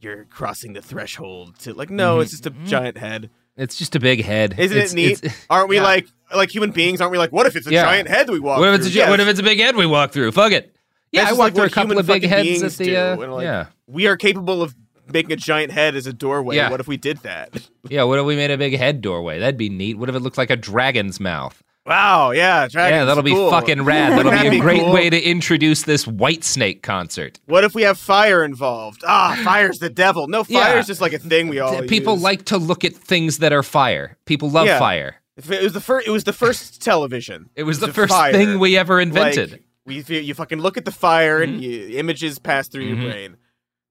[0.01, 2.23] you're crossing the threshold to like no, Mhm.
[2.23, 3.31] it's just a giant head.
[3.57, 5.33] it's just a big head Isn't It's- it neat?
[5.51, 5.83] aren't we yeah.
[5.83, 7.01] like like human beings?
[7.01, 7.85] Aren't we like what if it's a Yeah.
[7.85, 8.59] giant head we walk?
[8.61, 8.93] What if it's through?
[8.93, 9.11] gi- Yes.
[9.11, 10.33] what if it's a big head we walk through?
[10.33, 10.75] Fuck it.
[11.13, 12.97] Yeah, That's I walked like through a couple of big heads at the.
[12.97, 14.77] Uh, like, yeah, we are capable of
[15.13, 16.55] making a giant head as a doorway.
[16.55, 16.71] Yeah.
[16.71, 17.69] What if we did that?
[17.89, 18.05] yeah.
[18.05, 19.41] What if we made a big head doorway?
[19.41, 19.99] That'd be neat.
[19.99, 21.61] What if it looked like a dragon's mouth?
[21.91, 23.51] Wow, yeah, yeah, that'll be cool.
[23.51, 24.13] fucking rad.
[24.17, 24.93] That'll be a great cool?
[24.93, 27.41] way to introduce this White Snake concert.
[27.47, 29.03] What if we have fire involved?
[29.05, 30.29] Ah, fire's the devil.
[30.29, 30.65] No, Yeah.
[30.67, 32.23] fire's just like a thing we all People use.
[32.23, 34.17] like to look at things that are fire.
[34.25, 34.79] People love Yeah.
[34.79, 35.17] fire.
[35.37, 36.07] It was the first.
[36.07, 37.51] It was the first television.
[37.57, 38.31] It was It the first fire.
[38.33, 39.51] thing we ever invented.
[39.51, 39.63] Like,
[40.09, 41.55] we, you, fucking look at the fire Mm-hmm.
[41.55, 43.03] and you, images pass through Mhm.
[43.03, 43.37] your brain.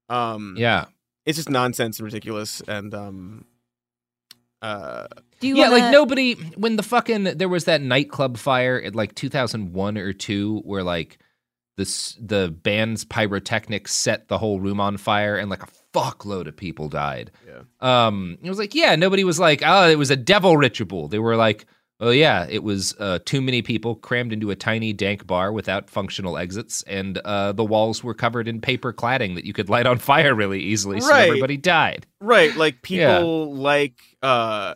[0.07, 0.85] Um, yeah.
[1.25, 2.61] it's just nonsense and ridiculous.
[2.65, 3.45] And um,
[4.61, 5.07] uh,
[5.39, 8.95] Do you yeah, wanna- like nobody when the fucking there was that nightclub fire at
[8.95, 11.17] like 2001 or 2 where like
[11.77, 16.57] this the band's pyrotechnics set the whole room on fire and like a fuckload of
[16.57, 17.31] people died.
[17.47, 17.61] Yeah.
[17.79, 21.19] Um it was like yeah, nobody was like, "Oh, it was a devil ritual." They
[21.19, 21.65] were like,
[21.99, 25.89] "Oh yeah, it was uh, too many people crammed into a tiny dank bar without
[25.89, 29.85] functional exits and uh, the walls were covered in paper cladding that you could light
[29.85, 31.27] on fire really easily so Right.
[31.27, 32.99] everybody died." right, like people
[33.55, 33.61] Yeah.
[33.61, 34.75] like uh,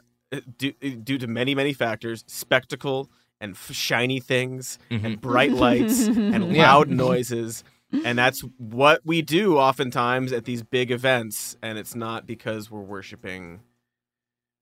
[0.57, 3.09] due, due to many many factors, spectacle
[3.41, 6.63] and f- shiny things and bright lights and Yeah.
[6.73, 7.63] loud noises.
[8.05, 12.81] And that's what we do oftentimes at these big events, and it's not because we're
[12.81, 13.59] worshiping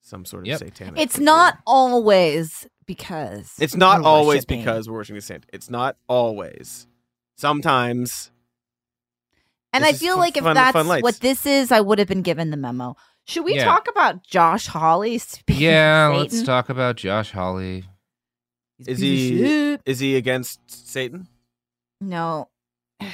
[0.01, 0.59] some sort of Yep.
[0.59, 0.99] satanic.
[0.99, 4.59] it's not always because It's not we're always worshiping.
[4.59, 5.45] because we're worshiping the saint.
[5.53, 6.87] It's not always.
[7.37, 8.31] Sometimes.
[9.73, 11.03] And I is feel fun- like if that's fun lights.
[11.03, 12.95] what this is, I would have been given the memo.
[13.25, 13.65] Should we Yeah.
[13.65, 15.17] talk about Josh Hawley?
[15.19, 17.85] Speaking Yeah, of let's talk about Josh Hawley.
[18.85, 21.27] Is he is he against Satan?
[22.01, 22.49] No.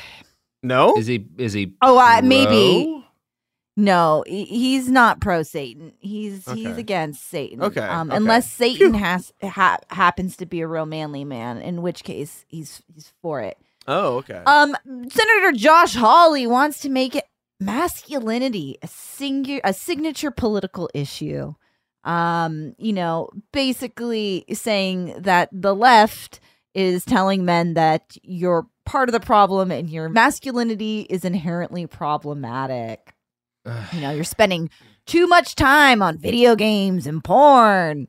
[0.64, 0.98] No.
[0.98, 3.06] Is he is he Oh, uh, maybe.
[3.80, 5.94] No, he's not pro Satan.
[6.00, 7.62] He's he's against Satan.
[7.62, 8.18] Okay, Um, okay.
[8.18, 12.82] unless Satan has ha- happens to be a real manly man, in which case he's
[12.88, 13.56] he's for it.
[13.88, 14.42] Oh, okay.
[14.48, 17.26] Um, Senator Josh Hawley wants to make it
[17.60, 21.54] masculinity a singu- a signature political issue.
[22.04, 26.40] Um, you know, basically saying that the left
[26.74, 33.14] is telling men that you're part of the problem and your masculinity is inherently problematic.
[33.94, 34.70] you know, you're spending
[35.06, 38.08] too much time on video games and porn.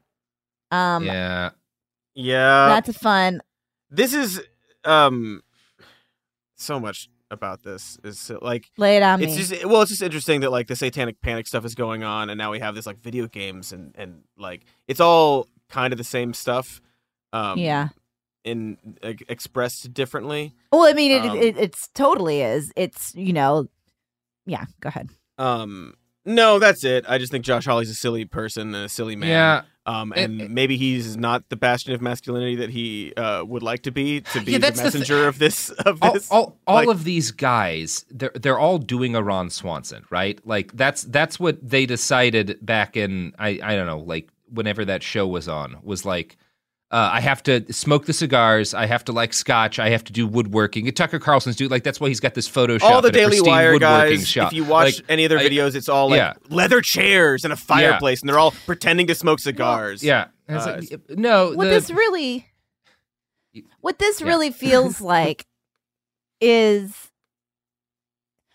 [0.70, 1.50] Um, yeah.
[2.14, 2.68] yeah.
[2.68, 3.40] that's a fun.
[3.90, 4.40] this is
[4.84, 5.42] um
[6.56, 9.38] so much about this is like Lay it on it's me.
[9.42, 12.38] just well it's just interesting that like the satanic panic stuff is going on and
[12.38, 16.04] now we have this like video games and and like it's all kind of the
[16.04, 16.80] same stuff
[17.32, 17.88] um Yeah.
[18.44, 22.72] in like, expressed differently Well, I mean, it, Um, it it's totally is.
[22.76, 23.68] It's you know,
[24.46, 24.64] yeah.
[24.80, 25.10] Go ahead.
[25.38, 29.16] Um no that's it i just think josh hawley's a silly person and a silly
[29.16, 29.62] man Yeah.
[29.86, 33.82] um It- and maybe he's not the bastion of masculinity that he uh would like
[33.84, 36.58] to be to be Yeah, the that's the messenger of this of all, this all,
[36.66, 40.38] all like- of these guys they're they're all doing a Ron Swanson, right?
[40.46, 45.02] Like that's that's what they decided back in I I don't know, like whenever that
[45.02, 46.36] show was on was like
[46.90, 48.72] uh, I have to smoke the cigars.
[48.72, 49.78] I have to like scotch.
[49.78, 50.90] I have to do woodworking.
[50.92, 52.82] Tucker Carlson's dude, like that's why he's got this photo Photoshop.
[52.90, 54.46] all the Daily pristine Wire woodworking guys, shop.
[54.52, 56.32] if you watch Like, any of their I- videos, it's all like yeah.
[56.48, 60.02] leather chairs and a fireplace, and they're all pretending to smoke cigars.
[60.02, 60.28] yeah.
[60.48, 62.46] And Uh, like, no, What the- this really,
[63.80, 64.26] what this Yeah.
[64.28, 65.46] really feels like,
[66.40, 66.94] is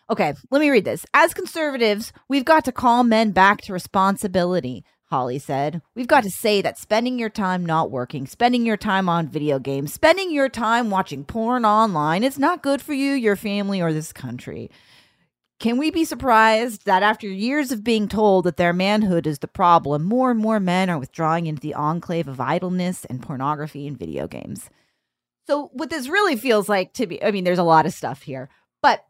[0.09, 0.33] okay.
[0.49, 1.05] Let me read this.
[1.13, 4.83] As conservatives, we've got to call men back to responsibility.
[5.13, 9.07] Hawley said, We've got to say that spending your time not working, spending your time
[9.07, 13.35] on video games, spending your time watching porn online is not good for you, your
[13.35, 14.71] family, or this country.
[15.59, 19.47] Can we be surprised that after years of being told that their manhood is the
[19.47, 23.99] problem, more and more men are withdrawing into the enclave of idleness and pornography and
[23.99, 24.67] video games?
[25.45, 28.23] So, what this really feels like to be, I mean, there's a lot of stuff
[28.23, 28.49] here,
[28.81, 29.05] but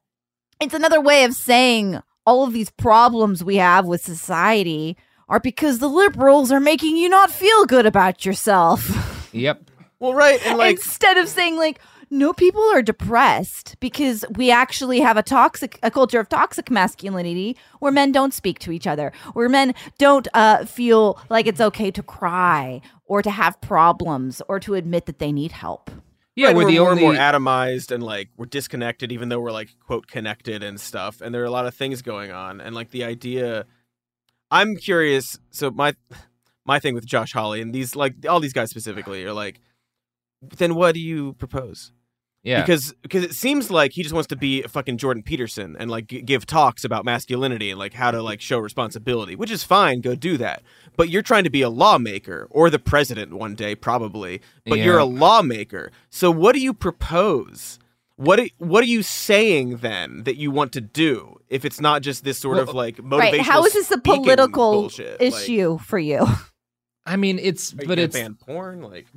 [0.59, 4.97] it's another way of saying all of these problems we have with society
[5.29, 9.09] are because the liberals are making you not feel good about yourself.
[9.35, 9.71] Yep.
[9.99, 11.79] Well, right, and like Instead of saying like,
[12.11, 17.57] no, people are depressed because we actually have a toxic, a culture of toxic masculinity
[17.79, 21.89] where men don't speak to each other, where men don't uh, feel like it's okay
[21.89, 25.89] to cry or to have problems or to admit that they need help.
[26.35, 29.29] Yeah, right, we're we're, the more only and more atomized and like we're disconnected, even
[29.29, 31.21] though we're like quote connected and stuff.
[31.21, 33.65] And there are a lot of things going on, and like the idea.
[34.53, 35.37] I'm curious.
[35.49, 35.95] So my
[36.65, 39.59] my thing with Josh Hawley and these like all these guys specifically are like,
[40.41, 41.91] then what do you propose?
[42.43, 42.61] Yeah.
[42.61, 45.89] Because because it seems like he just wants to be a fucking Jordan Peterson and
[45.89, 49.63] like g- give talks about masculinity and like how to like show responsibility, which is
[49.63, 50.01] fine.
[50.01, 50.61] Go do that.
[50.97, 54.41] But you're trying to be a lawmaker or the president one day, probably.
[54.65, 55.91] But you're a lawmaker.
[56.09, 57.79] So what do you propose?
[58.15, 62.03] What are, what are you saying then that you want to do if it's not
[62.03, 63.41] just this sort of like motivational Right?
[63.41, 65.19] How is this a political bullshit?
[65.19, 66.25] Like, issue for you?
[67.05, 69.07] I mean, it's are but gonna it's ban porn like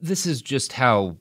[0.00, 1.16] this is just how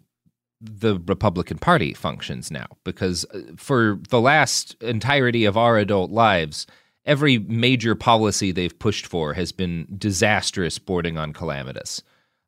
[0.62, 6.66] the Republican Party functions now because uh, for the last entirety of our adult lives
[7.06, 12.02] every major policy they've pushed for has been disastrous bordering on calamitous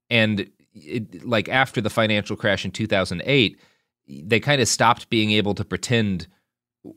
[0.09, 3.59] and it, like after the financial crash in 2008
[4.07, 6.27] they kind of stopped being able to pretend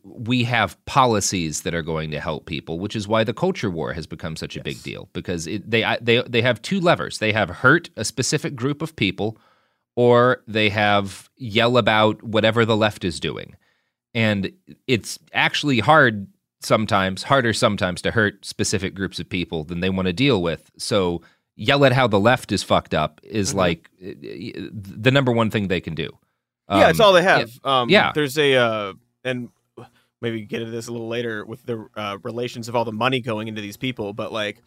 [0.04, 3.92] we have policies that are going to help people, which is why the culture war
[3.92, 7.18] has become such a big deal because it, they they they have two levers.
[7.18, 9.38] They have hurt a specific group of people,
[9.96, 13.56] or they have yell about whatever the left is doing,
[14.14, 14.52] and
[14.86, 16.28] it's actually hard
[16.60, 20.70] sometimes, harder sometimes to hurt specific groups of people than they want to deal with.
[20.76, 21.22] So
[21.56, 25.50] yell at how the left is fucked up is like uh, uh, the number one
[25.50, 26.10] thing they can do.
[26.70, 27.50] Yeah, it's Um, all they have.
[27.64, 28.12] Um, yeah.
[28.14, 28.92] there's a uh,
[29.24, 29.48] and
[30.20, 33.20] maybe get into this a little later with the uh, relations of all the money
[33.20, 34.62] going into these people, but like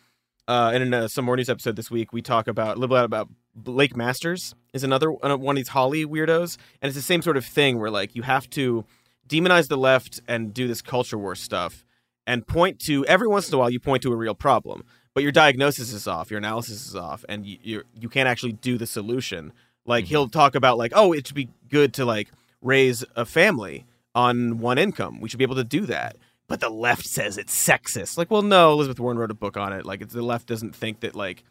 [0.47, 3.05] uh, in uh, some more news episode this week, we talk about a little bit
[3.05, 7.21] about Blake Masters is another uh, one of these Hawley weirdos, and it's the same
[7.21, 8.83] sort of thing where like you have to
[9.27, 11.85] demonize the left and do this culture war stuff
[12.25, 14.83] and point to every once in a while you point to a real problem
[15.13, 18.77] but your diagnosis is off your analysis is off and you, you can't actually do
[18.77, 19.53] the solution
[19.85, 22.29] like he'll talk about like oh it should be good to like
[22.61, 25.19] raise a family on one income.
[25.19, 26.17] We should be able to do that.
[26.47, 28.17] But the left says it's sexist.
[28.17, 29.85] Like well no elizabeth warren wrote a book on it.
[29.85, 31.43] Like it's, the left doesn't think that like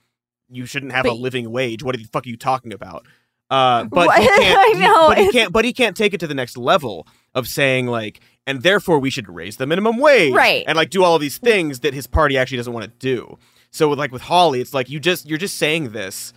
[0.49, 1.83] you shouldn't have a living wage.
[1.83, 3.07] What the fuck are you talking about?
[3.51, 4.21] Uh, but What?
[4.21, 6.57] he can't, I know, but he can't but he can't take it to the next
[6.57, 10.65] level of saying like and therefore we should raise the minimum wage, Right.
[10.67, 13.39] And like do all of these things that his party actually doesn't want to do.
[13.71, 16.33] So with, like with Hawley, it's like you just you're just saying this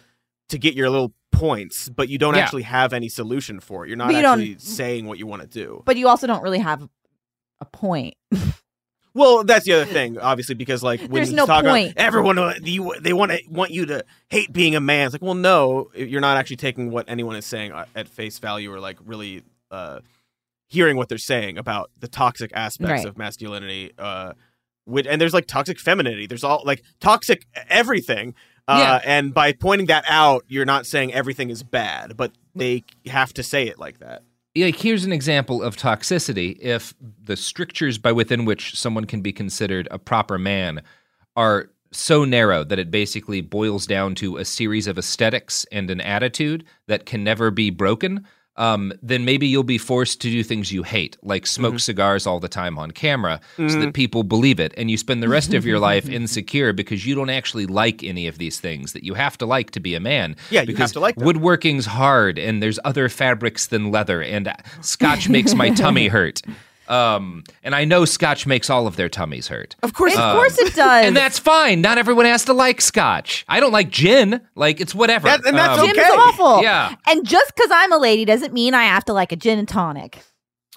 [0.50, 2.42] to get your little points, but you don't Yeah.
[2.42, 3.90] actually have any solution for it.
[3.90, 5.82] You're not you actually saying what you want to do.
[5.86, 6.88] But you also don't really have
[7.60, 8.16] a point.
[9.14, 11.94] Well, that's the other thing, obviously, because like when There's you no talk point.
[11.94, 15.06] about everyone, uh, you, they want to want you to hate being a man.
[15.06, 18.40] It's like, well, no, you're not actually taking what anyone is saying uh, at face
[18.40, 20.02] value, or like really uh,
[20.68, 23.06] hearing what they're saying about the toxic aspects Right.
[23.08, 23.94] of masculinity.
[23.98, 24.34] Uh,
[24.86, 26.26] and there's like toxic femininity.
[26.28, 28.36] There's all like toxic everything.
[28.68, 29.02] Uh, Yeah.
[29.06, 33.44] And by pointing that out, you're not saying everything is bad, but they have to
[33.44, 34.24] say it like that.
[34.56, 36.94] like here's an example of toxicity if
[37.24, 40.82] the strictures by within which someone can be considered a proper man
[41.36, 46.02] are so narrow that it basically boils down to a series of aesthetics and an
[46.02, 48.26] attitude that can never be broken
[48.58, 52.40] um, then maybe you'll be forced to do things you hate, like smoke cigars all
[52.40, 53.82] the time on camera, so Mhm.
[53.82, 54.74] that people believe it.
[54.78, 58.28] And you spend the rest of your life insecure because you don't actually like any
[58.28, 60.36] of these things that you have to like to be a man.
[60.50, 61.28] Yeah, you have to like them.
[61.28, 64.52] Woodworking's hard, and there's other fabrics than leather, and
[64.82, 66.42] scotch makes my tummy hurt.
[66.88, 69.76] Um, and I know scotch makes all of their tummies hurt.
[69.84, 71.06] Of course, Of Um, course it does.
[71.06, 71.82] And that's fine.
[71.82, 73.44] Not everyone has to like scotch.
[73.48, 74.42] I don't like gin.
[74.56, 75.28] Like it's whatever.
[75.28, 76.62] That- and that's Um, Gym's awful.
[76.62, 76.96] Yeah.
[77.08, 79.68] And just because I'm a lady doesn't mean I have to like a gin and
[79.68, 80.20] tonic.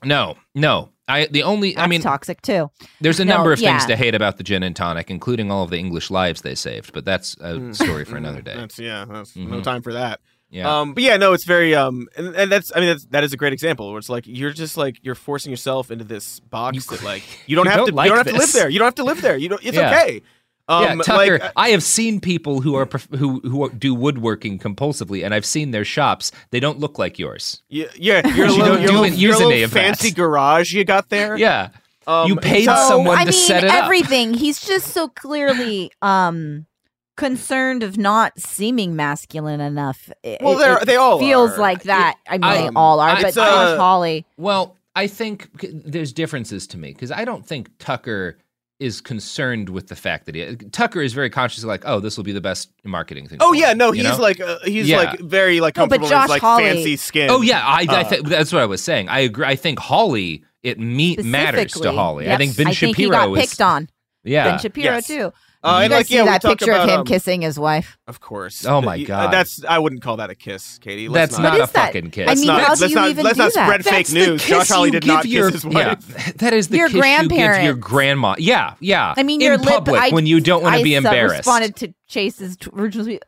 [0.05, 0.91] No, no.
[1.11, 2.71] I the only I mean toxic too.
[3.01, 5.65] there's a No, number of things to hate about the gin and tonic, including all
[5.65, 7.75] of the English lives they saved, but that's a Mm.
[7.75, 8.55] story for another day.
[8.55, 9.63] That's yeah, that's no Mhm.
[9.63, 10.21] time for that.
[10.51, 10.81] Yeah.
[10.81, 13.33] Um, but yeah, no, it's very um, and, and that's I mean that's that is
[13.33, 16.87] a great example where it's like you're just like you're forcing yourself into this box
[16.87, 18.69] that like you don't you have don't to like you don't have to live there.
[18.71, 19.37] You don't have to live there.
[19.37, 19.63] You don't.
[19.65, 19.91] It's Yeah.
[20.03, 20.23] okay.
[20.71, 21.33] Um, yeah, Tucker.
[21.39, 22.87] like, uh, I have seen people who are
[23.19, 26.31] who who do woodworking compulsively, and I've seen their shops.
[26.51, 27.63] They don't look like yours.
[27.71, 29.47] yeah, yeah, you're a You little, don't you're do a it little, you're a using
[29.47, 29.71] little any that.
[29.71, 31.39] fancy garage you got there.
[31.39, 31.71] Yeah,
[32.07, 33.85] Um, you paid so- someone I to mean, set it up.
[33.85, 34.35] everything.
[34.35, 36.67] He's just so clearly um
[37.19, 40.11] concerned of not seeming masculine enough.
[40.23, 41.59] It- Well, they're- it they all feels are.
[41.59, 42.15] like that.
[42.27, 44.25] I mean, they Um, all are, I- but it's, Josh uh, Hawley.
[44.39, 48.39] Well, I think there's differences to me because I don't think Tucker
[48.81, 52.17] is concerned with the fact that he Tucker is very conscious of like, oh, this
[52.17, 53.39] will be the best marketing thing.
[53.41, 54.17] Oh yeah, me, no, he's know?
[54.19, 54.99] like uh, he's Yeah.
[54.99, 57.29] like very like No, but comfortable in his Josh like Hawley- fancy skin.
[57.31, 59.09] Oh yeah, I, I Uh, think that's what I was saying.
[59.09, 59.45] I agree.
[59.47, 61.97] I think Hawley it me- matters to Specifically.
[61.97, 62.31] Hawley.
[62.31, 63.89] I think Ben I think Shapiro he got is picked on.
[64.23, 65.07] Yeah, Ben Shapiro Yes.
[65.09, 65.33] too.
[65.65, 67.59] Uh, you and, guys like, see yeah, that talk picture of him um, kissing his
[67.59, 67.99] wife?
[68.07, 68.65] Of course.
[68.65, 69.33] Oh, my Uh, God.
[69.33, 71.09] That's I wouldn't call that a kiss, Katie.
[71.09, 71.87] Let's That's not, not a that?
[71.87, 72.31] fucking kiss.
[72.31, 73.67] I mean, not, how let's do you not, even let's do not that?
[73.67, 74.41] spread That's fake the news.
[74.43, 75.75] kiss Josh Hawley you did give not your- kiss his wife.
[76.27, 78.37] Yeah, that is the Your kiss you give your grandma.
[78.39, 79.15] Yeah, yeah.
[79.17, 79.69] I mean, in your lip.
[79.69, 81.35] public I, when you don't want to be embarrassed.
[81.35, 83.05] I responded to Chase's t- original.
[83.07, 83.23] tweet.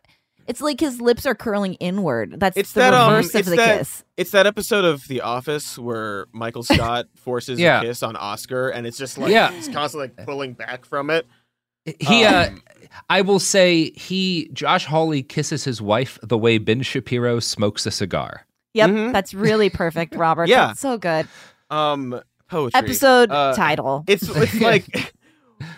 [0.46, 2.34] It's like his lips are curling inward.
[2.40, 4.04] That's It's the that um, reverse it's of the that, kiss.
[4.16, 7.80] It's that episode of The Office where Michael Scott forces Yeah.
[7.80, 9.52] a kiss on Oscar, and it's just like Yeah.
[9.52, 11.26] he's constantly like pulling back from it.
[11.84, 12.62] He, uh, Um,
[13.08, 17.90] I will say, he Josh Hawley kisses his wife the way Ben Shapiro smokes a
[17.90, 18.46] cigar.
[18.74, 19.12] Yep, Mhm.
[19.12, 20.48] that's really perfect, Robert.
[20.48, 20.68] Yeah.
[20.68, 21.26] That's so good.
[21.70, 24.04] Um, poetry Episode Uh, title.
[24.06, 25.12] It's it's like,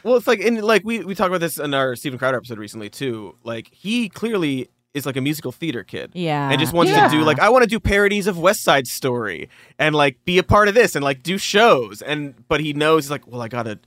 [0.05, 2.59] well, it's like in like we we talked about this in our Steven Crowder episode
[2.59, 3.37] recently too.
[3.45, 6.11] Like he clearly is like a musical theater kid.
[6.15, 6.51] Yeah.
[6.51, 7.09] and just wants Yeah.
[7.09, 9.49] to do like I want to do parodies of West Side Story
[9.79, 13.11] and like be a part of this and like do shows and but he knows
[13.11, 13.79] like well I gotta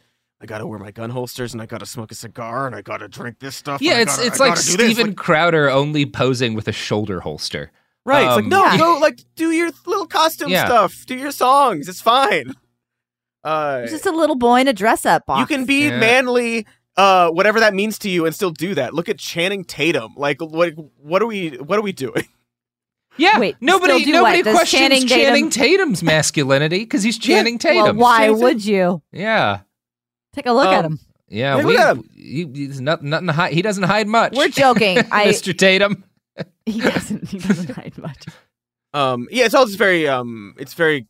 [0.46, 3.08] I gotta wear my gun holsters and I gotta smoke a cigar and I gotta
[3.08, 3.82] drink this stuff.
[3.82, 4.92] Yeah, I it's gotta- it's I like gotta do this.
[4.92, 7.72] Steven Like, Crowder only posing with a shoulder holster.
[8.06, 8.26] right?
[8.26, 8.78] it's like Um, no, Yeah.
[8.78, 10.66] go like do your little costume Yeah.
[10.68, 11.90] stuff, do your songs.
[11.90, 12.54] It's fine.
[13.44, 15.40] Uh, It's just a little boy in a dress up box.
[15.40, 15.98] you can be Yeah.
[15.98, 16.68] manly.
[16.96, 18.94] Uh, whatever that means to you, and still do that.
[18.94, 20.14] Look at Channing Tatum.
[20.16, 20.74] Like, what?
[21.02, 21.50] What are we?
[21.58, 22.28] What are we doing?
[23.18, 24.56] Yeah, Wait, nobody nobody what?
[24.56, 27.98] Questions Channing Channing, Tatum's masculinity because he's Channing Well, Tatum.
[27.98, 29.02] why Channing would you?
[29.14, 29.60] Yeah,
[30.36, 31.00] Take a look at Um, him.
[31.30, 31.56] yeah.
[31.58, 32.10] Hey, we, look at him.
[32.14, 33.54] he- he's not, nothing to hide.
[33.54, 34.34] He doesn't hide much.
[34.36, 34.98] We're joking.
[35.12, 35.58] I Mr.
[35.58, 36.04] Tatum.
[36.66, 38.26] he doesn't he doesn't hide much.
[38.94, 41.08] Um, yeah, it's all just very um, it's very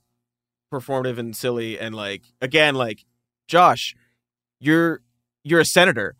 [0.71, 3.03] performative and silly, and like again, like
[3.47, 3.95] Josh,
[4.59, 5.01] you're
[5.43, 6.15] you're a senator.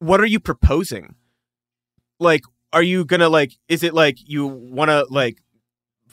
[0.00, 1.14] What are you proposing?
[2.18, 3.52] Like, are you gonna like?
[3.68, 5.38] Is it like you want to like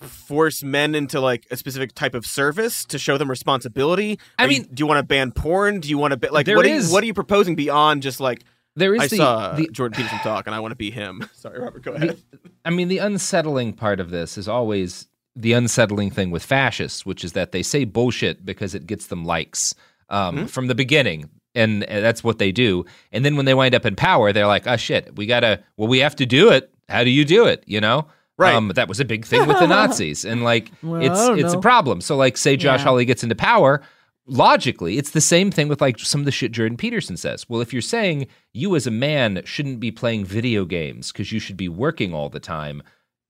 [0.02, 4.20] force men into like a specific type of service to show them responsibility?
[4.40, 5.80] I Are you- mean- do you want to ban porn?
[5.80, 6.66] Do you want to like what?
[6.66, 8.44] Are you, what are you proposing beyond just like?
[8.76, 11.28] There is I the, saw the Jordan Peterson talk, and I want to be him.
[11.34, 11.82] Sorry, Robert.
[11.84, 12.18] Go ahead.
[12.64, 17.26] I mean, the unsettling part of this is always the unsettling thing with fascists, which
[17.26, 19.76] is that they say bullshit because it gets them likes
[20.10, 20.46] um, Mm-hmm.
[20.46, 21.30] from the beginning.
[21.54, 22.86] And uh, that's what they do.
[23.12, 25.62] And then when they wind up in power, they're like, oh, shit, we got to,
[25.76, 26.74] well, we have to do it.
[26.88, 27.66] How do you do it?
[27.68, 28.08] You know?
[28.42, 28.56] Right.
[28.56, 30.26] Um, that was a big thing with the Nazis.
[30.26, 31.60] And like, Well, it's it's know.
[31.60, 32.02] a problem.
[32.02, 32.86] So, like, say Josh Yeah.
[32.86, 33.82] Hawley gets into power.
[34.28, 37.50] logically, it's the same thing with like some of the shit Jordan Peterson says.
[37.50, 41.40] Well, if you're saying you as a man shouldn't be playing video games because you
[41.40, 42.82] should be working all the time,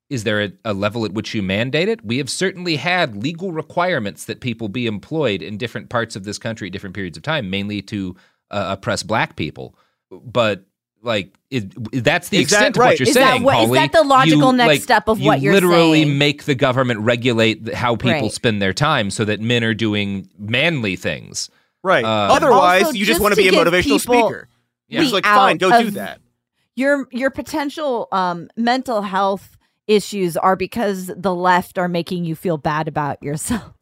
[0.09, 2.03] is there a, a, level at which you mandate it?
[2.03, 6.37] We have certainly had legal requirements that people be employed in different parts of this
[6.37, 8.15] country at different periods of time, mainly to
[8.51, 9.75] uh, oppress black people.
[10.11, 10.65] But
[11.03, 12.87] like it, that's the Is extent that of right?
[12.91, 13.43] what you're Is that saying.
[13.43, 13.75] what- is Pauly.
[13.75, 16.17] that the logical You, next like, step of you what you're literally saying?
[16.17, 18.31] make the government regulate how people Right.
[18.31, 21.49] spend their time so that men are doing manly things.
[21.83, 22.05] Right.
[22.05, 24.47] Uh, Otherwise, Also, you just just want to to be a motivational people speaker.
[24.87, 25.01] Yeah.
[25.01, 26.19] Just like, fine, out go do that.
[26.75, 32.57] Your your potential um, mental health issues are because the left are making you feel
[32.57, 33.73] bad about yourself.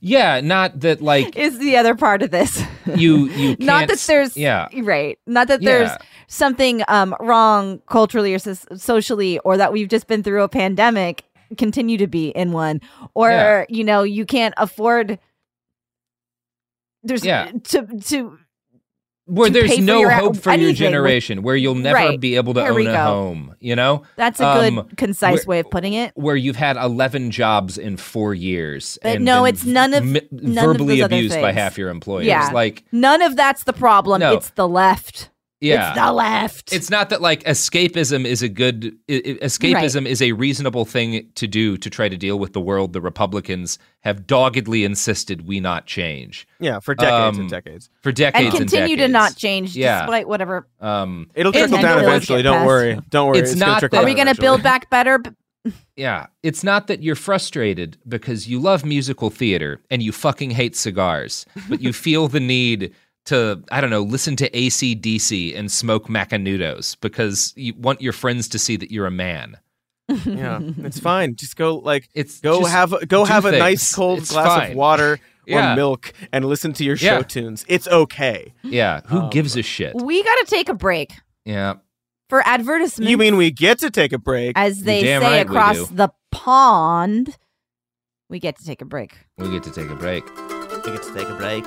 [0.00, 2.62] Yeah, not that like Is the other part of this.
[2.96, 5.18] you you can't, Not that there's yeah right.
[5.26, 5.98] Not that there's Yeah.
[6.32, 11.24] Something um, wrong culturally or so- socially, or that we've just been through a pandemic,
[11.58, 12.80] continue to be in one,
[13.14, 13.64] or Yeah.
[13.68, 15.18] you know you can't afford.
[17.02, 17.50] There's Yeah.
[17.64, 18.38] to to
[19.26, 22.20] where there's no your- hope for your with- generation, where you'll never Right.
[22.20, 23.54] be able to own a home.
[23.60, 26.10] You know, that's a good Um, concise where- way of putting it.
[26.14, 28.98] where you've had 11 jobs in four years.
[29.02, 31.90] But and no, it's none of- mi- none of verbally other abused by half your
[31.90, 32.26] employers.
[32.26, 34.20] Yeah, Like, none of that's the problem.
[34.20, 34.32] No.
[34.34, 35.30] It's the left.
[35.60, 35.90] Yeah.
[35.90, 36.72] It's the left.
[36.72, 41.28] It's not that like escapism is a good i- i- escapism is a reasonable thing
[41.34, 45.60] to do to try to deal with the world the Republicans have doggedly insisted we
[45.60, 46.46] not change.
[46.60, 47.90] Yeah, for decades Um, and decades.
[48.02, 49.12] For decades and continue to decades.
[49.12, 50.00] not change Yeah.
[50.02, 50.66] despite whatever.
[50.80, 52.42] Um, It'll It- trickle and down eventually.
[52.42, 52.66] Don't past.
[52.66, 52.98] worry.
[53.10, 53.38] Don't worry.
[53.38, 55.18] It's gonna not trickle that- Are we going to build back better?
[55.18, 55.30] B-
[55.96, 60.74] Yeah, it's not that you're frustrated because you love musical theater and you fucking hate
[60.74, 62.94] cigars, but you feel the need
[63.26, 68.48] to, I don't know, listen to ACDC and smoke Macanudos because you want your friends
[68.48, 69.58] to see that you're a man.
[70.24, 71.36] Yeah, it's fine.
[71.36, 74.70] Just go like It's go have go do have a nice cold It's glass fine.
[74.72, 75.74] of water or Yeah.
[75.76, 77.22] milk and listen to your show Yeah.
[77.22, 77.64] tunes.
[77.68, 78.52] It's okay.
[78.64, 79.94] Yeah, who Um, gives a shit?
[79.94, 81.12] We got to take a break
[81.44, 81.74] Yeah.
[82.28, 83.08] for advertisements.
[83.08, 84.52] You mean we get to take a break?
[84.58, 87.36] as they say right across the pond?
[88.28, 89.16] We get to take a break.
[89.38, 90.24] We get to take a break.
[90.26, 91.64] We get to take a break.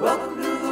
[0.00, 0.71] Welcome to the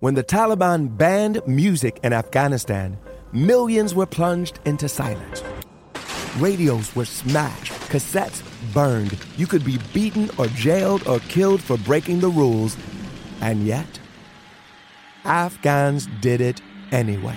[0.00, 2.96] When the Taliban banned music in Afghanistan,
[3.32, 5.42] millions were plunged into silence.
[6.38, 8.42] Radios were smashed, cassettes
[8.72, 9.18] burned.
[9.36, 12.78] You could be beaten or jailed or killed for breaking the rules.
[13.42, 14.00] And yet,
[15.24, 17.36] Afghans did it anyway.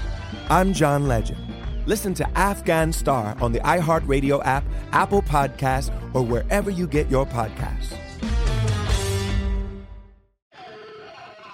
[0.51, 1.39] I'm John Legend.
[1.85, 7.25] Listen to Afghan Star on the iHeartRadio app, Apple Podcasts, or wherever you get your
[7.25, 7.95] podcasts.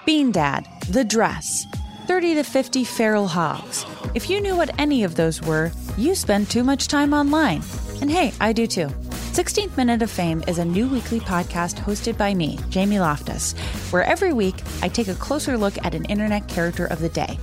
[0.03, 1.67] Bean Dad, The Dress,
[2.07, 3.85] 30 to 50 Feral Hogs.
[4.15, 7.61] If you knew what any of those were, you spend too much time online.
[8.01, 8.87] And hey, I do too.
[8.87, 13.53] 16th Minute of Fame is a new weekly podcast hosted by me, Jamie Loftus,
[13.91, 17.37] where every week I take a closer look at an internet character of the day.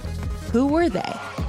[0.51, 1.13] Who were they?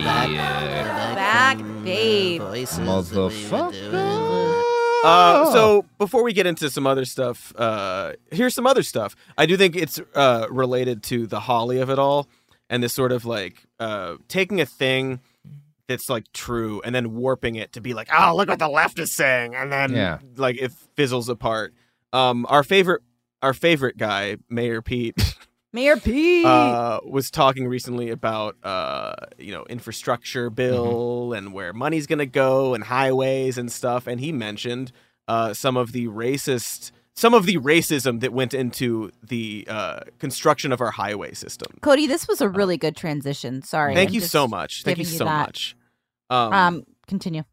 [0.00, 1.16] are back.
[1.16, 2.42] Back, babe.
[2.42, 4.62] Motherfucker.
[5.04, 9.14] Uh, so before we get into some other stuff, uh, here's some other stuff.
[9.38, 12.26] I do think it's uh, related to the Hawley of it all,
[12.68, 15.20] and this sort of like uh, taking a thing
[15.88, 18.98] that's like true and then warping it to be like, oh, look what the left
[18.98, 20.18] is saying, and then Yeah.
[20.36, 21.72] like it fizzles apart.
[22.12, 23.02] Um, our favorite,
[23.42, 25.14] our favorite guy, Mayor Pete.
[25.76, 26.46] Mayor Pete.
[26.46, 32.72] uh, was talking recently about uh, you know infrastructure bill and where money's gonna go
[32.72, 34.90] and highways and stuff, and he mentioned
[35.28, 40.72] uh, some of the racist, some of the racism that went into the uh, construction
[40.72, 41.76] of our highway system.
[41.82, 43.60] Cody, this was a really good transition.
[43.60, 43.94] Sorry.
[43.94, 44.82] Thank I'm you so much.
[44.82, 45.46] Thank you giving so that.
[45.46, 45.76] much.
[46.30, 47.44] Um, continue.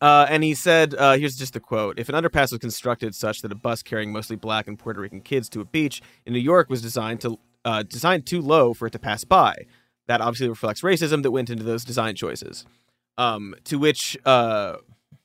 [0.00, 3.42] Uh, and he said, uh, here's just the quote If an underpass was constructed such
[3.42, 6.38] that a bus carrying mostly black and Puerto Rican kids to a beach in New
[6.38, 9.66] York was designed to uh, designed too low for it to pass by,
[10.06, 12.64] that obviously reflects racism that went into those design choices.
[13.18, 14.76] Um, to which uh,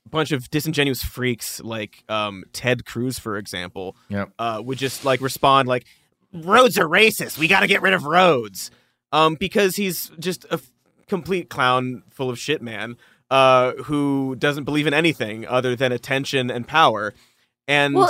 [0.05, 4.31] a bunch of disingenuous freaks like um, Ted Cruz, for example, Yep.
[4.39, 5.85] uh, would just like respond like,
[6.33, 7.37] "Roads are racist.
[7.37, 8.71] We got to get rid of roads,"
[9.11, 10.71] um, because he's just a f-
[11.07, 12.95] complete clown full of shit, man,
[13.29, 17.13] uh, who doesn't believe in anything other than attention and power.
[17.67, 18.09] And Well-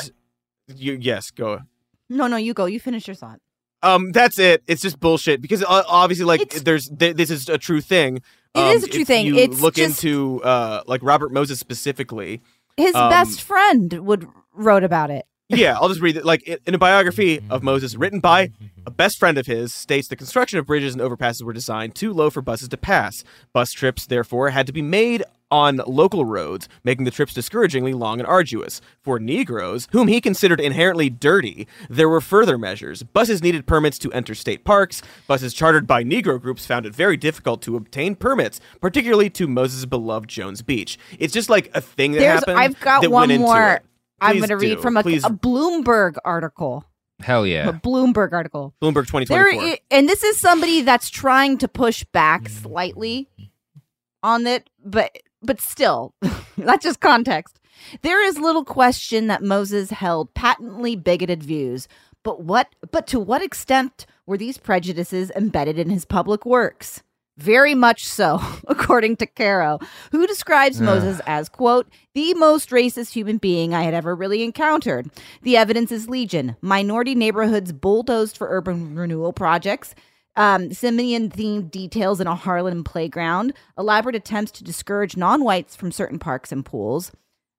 [0.75, 1.61] you, yes, go.
[2.07, 2.65] No, no, you go.
[2.65, 3.39] You finish your thought.
[3.83, 4.63] Um, that's it.
[4.67, 8.17] It's just bullshit because uh, obviously, like, there's th- this is a true thing.
[8.53, 9.25] It um, is a true if thing.
[9.25, 12.41] You It's look just- into uh, like Robert Moses specifically.
[12.77, 15.25] His um, best friend would wrote about it.
[15.51, 16.25] Yeah, I'll just read it.
[16.25, 17.65] Like in a biography of mm-hmm.
[17.65, 18.65] Moses written by mm-hmm.
[18.85, 22.13] a best friend of his, states the construction of bridges and overpasses were designed too
[22.13, 23.23] low for buses to pass.
[23.53, 28.19] Bus trips, therefore, had to be made on local roads, making the trips discouragingly long
[28.19, 28.81] and arduous.
[29.01, 33.03] For Negroes, whom he considered inherently dirty, there were further measures.
[33.03, 35.01] Buses needed permits to enter state parks.
[35.27, 39.85] Buses chartered by Negro groups found it very difficult to obtain permits, particularly to Moses'
[39.85, 40.97] beloved Jones Beach.
[41.19, 42.57] It's just like a thing that There's, happened.
[42.57, 43.73] I've got that one went into more.
[43.73, 43.83] it.
[44.21, 46.85] I'm going to read from a, Please a Bloomberg article.
[47.19, 47.69] Hell yeah.
[47.69, 47.73] A.
[47.73, 48.73] Bloomberg article.
[48.81, 49.63] Bloomberg There, 2024.
[49.63, 52.49] i- and this is somebody that's trying to push back mm.
[52.49, 53.29] slightly
[54.23, 55.11] on it, but
[55.43, 56.13] but still,
[56.57, 57.59] that's just context.
[58.01, 61.87] There is little question that Moses held patently bigoted views,
[62.23, 67.01] but what but to what extent were these prejudices embedded in his public works?
[67.41, 69.79] Very much so, according to Caro,
[70.11, 70.79] who describes.
[70.79, 75.09] Moses as, quote, the most racist human being I had ever really encountered.
[75.41, 76.55] The evidence is legion.
[76.61, 79.95] Minority neighborhoods bulldozed for urban renewal projects,
[80.35, 85.91] um, simian themed details in a Harlem playground, elaborate attempts to discourage non whites from
[85.91, 87.11] certain parks and pools.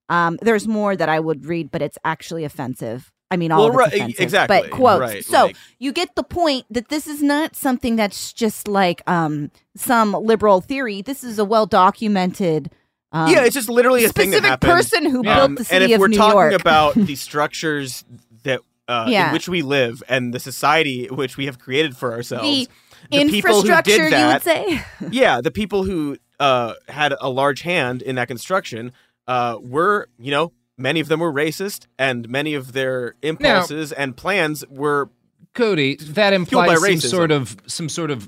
[0.09, 3.12] Um, there's more that I would read, but it's actually offensive.
[3.33, 4.99] I mean, all Well, of it's right, offensive, exactly, but quotes.
[5.01, 9.01] right, so like- you get the point that this is not something that's just like
[9.07, 11.01] um, some liberal theory.
[11.01, 12.69] This is a well documented.
[13.11, 15.83] Um, yeah, it's just literally a thing that specific person who Um, built the city
[15.85, 16.53] and if of we're New talking York.
[16.61, 18.03] about the structures
[18.43, 19.27] that uh, Yeah.
[19.27, 22.67] in which we live and the society which we have created for ourselves, the,
[23.09, 24.85] people who infrastructure, did that, you would say.
[25.11, 28.91] yeah, the people who uh, had a large hand in that construction
[29.27, 34.15] uh, were, you know, many of them were racist, and many of their impulses and
[34.17, 35.09] plans were
[35.53, 38.27] Cody, that implies some sort of some sort of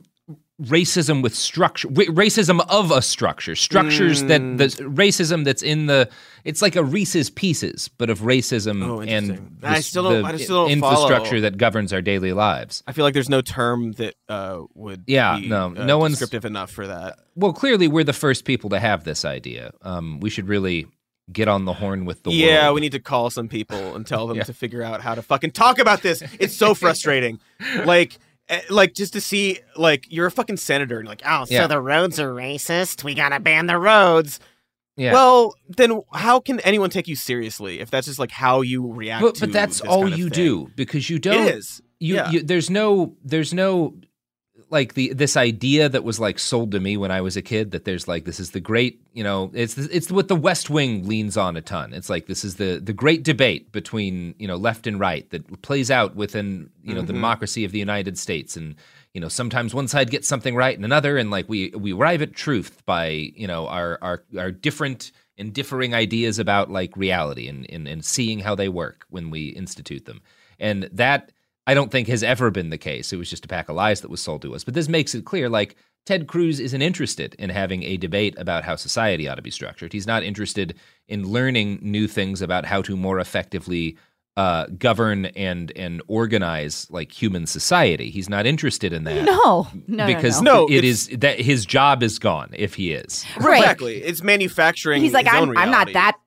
[0.62, 4.58] racism with structure ra- racism of a structure structures that Mm.
[4.58, 6.08] the racism that's in the
[6.46, 10.64] it's like a reese's pieces but of racism and the, I still don't- I still
[10.64, 11.42] don't infrastructure follow.
[11.42, 15.40] that governs our daily lives I feel like there's no term that uh, would Yeah,
[15.42, 17.20] be, no, uh, no one's- descriptive enough for that.
[17.36, 20.88] well clearly we're the first people to have this idea um, we should really
[21.32, 22.76] get on the horn with the yeah, world.
[22.76, 25.52] we need to call some people and tell them to figure out how to fucking
[25.52, 26.22] talk about this.
[26.40, 27.40] It's so frustrating.
[27.86, 28.18] like,
[28.50, 31.62] eh, like just to see, like, you're a fucking senator and like, oh, Yeah.
[31.64, 33.04] so the roads are racist.
[33.04, 34.40] We gotta ban the roads.
[34.98, 35.12] Yeah.
[35.14, 39.24] Well, then how can anyone take you seriously if that's just like how you react?
[39.24, 40.34] but, to but that's all you thing?
[40.34, 41.82] do because you don't It is.
[42.00, 42.30] you, Yeah.
[42.32, 43.94] you there's no there's no
[44.76, 47.72] like the this idea that was like sold to me when I was a kid
[47.72, 51.08] that there's like this is the great you know it's it's what the West Wing
[51.08, 51.94] leans on a ton.
[51.94, 55.44] It's like this is the the great debate between you know left and right that
[55.62, 57.22] plays out within you know the Mhm.
[57.22, 58.76] democracy of the United States and
[59.14, 62.22] you know sometimes one side gets something right and another and like we we arrive
[62.22, 67.48] at truth by you know our our our different and differing ideas about like reality
[67.52, 70.20] and, and and seeing how they work when we institute them
[70.60, 71.32] and that
[71.68, 73.12] I don't think has ever been the case.
[73.12, 74.64] It was just a pack of lies that was sold to us.
[74.64, 78.64] But this makes it clear like Ted Cruz isn't interested in having a debate about
[78.64, 79.92] how society ought to be structured.
[79.92, 80.76] He's not interested
[81.08, 83.98] in learning new things about how to more effectively
[84.38, 88.10] uh, govern and and organize like human society.
[88.10, 89.24] He's not interested in that.
[89.24, 90.70] No, no, because no, no.
[90.70, 93.26] it is that his job is gone if he is.
[93.40, 93.60] Right.
[93.60, 94.04] Exactly.
[94.04, 95.02] It's manufacturing.
[95.02, 96.18] He's like, his I'm, I'm not that.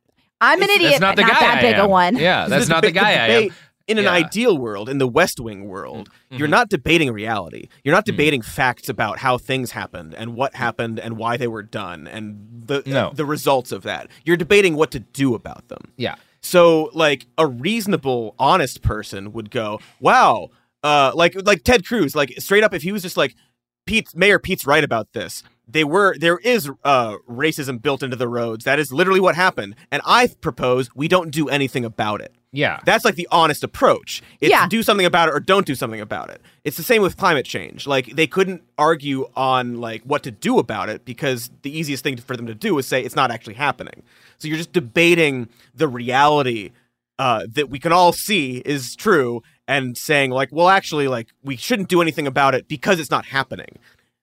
[0.40, 2.16] I'm an It's- idiot, that's not the not guy that I big a one.
[2.16, 3.50] Yeah, that's not the guy I am.
[3.88, 4.12] In an Yeah.
[4.12, 6.36] ideal world, in the West Wing world, Mm-hmm.
[6.36, 7.68] you're not debating reality.
[7.82, 11.62] You're not debating facts about how things happened and what happened and why they were
[11.62, 13.10] done and the No.
[13.14, 14.08] the results of that.
[14.24, 15.90] You're debating what to do about them.
[15.96, 16.16] Yeah.
[16.42, 20.50] So, like a reasonable, honest person would go, "Wow,
[20.84, 23.34] uh, like like Ted Cruz, like straight up, if he was just like
[23.86, 25.42] Pete, Mayor Pete's right about this.
[25.70, 28.64] They were there is uh, racism built into the roads.
[28.64, 32.32] That is literally what happened, and I propose we don't do anything about it.
[32.50, 32.80] Yeah.
[32.86, 34.22] That's like the honest approach.
[34.40, 34.66] It's Yeah.
[34.68, 36.40] do something about it or don't do something about it.
[36.64, 37.86] It's the same with climate change.
[37.86, 42.16] Like they couldn't argue on like what to do about it because the easiest thing
[42.16, 44.02] for them to do is say it's not actually happening.
[44.38, 46.70] So you're just debating the reality
[47.18, 51.56] uh, that we can all see is true and saying like, well, actually, like we
[51.56, 53.78] shouldn't do anything about it because it's not happening.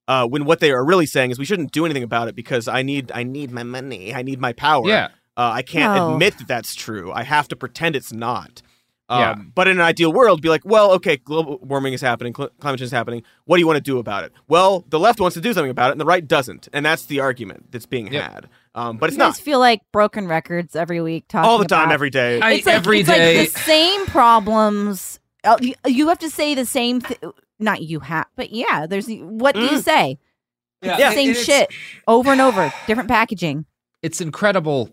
[0.07, 2.67] Uh, when what they are really saying is we shouldn't do anything about it because
[2.67, 4.87] I need I need my money, I need my power.
[4.87, 5.07] Yeah.
[5.37, 6.13] Uh, I can't No.
[6.13, 7.11] admit that that's true.
[7.11, 8.61] I have to pretend it's not.
[9.09, 9.35] Um, Yeah.
[9.53, 12.79] But in an ideal world, be like, well, okay, global warming is happening, cl- climate
[12.79, 13.21] change is happening.
[13.45, 14.31] What do you want to do about it?
[14.47, 17.05] Well, the left wants to do something about it, and the right doesn't, and that's
[17.05, 18.47] the argument that's being had.
[18.75, 21.65] Um, but it's you guys not feel like broken records every week talking all the
[21.65, 22.35] time, about- every day.
[22.35, 25.19] It's like, it's like the same problems.
[25.43, 27.01] Uh, you- You have to say the same.
[27.01, 27.19] Th-
[27.59, 28.85] not you have, but yeah.
[28.87, 29.83] There's what do you Mm.
[29.83, 30.19] say?
[30.81, 30.97] Yeah.
[30.99, 31.71] Yeah, same and shit
[32.07, 33.65] over and over, different packaging.
[34.03, 34.89] it's incredible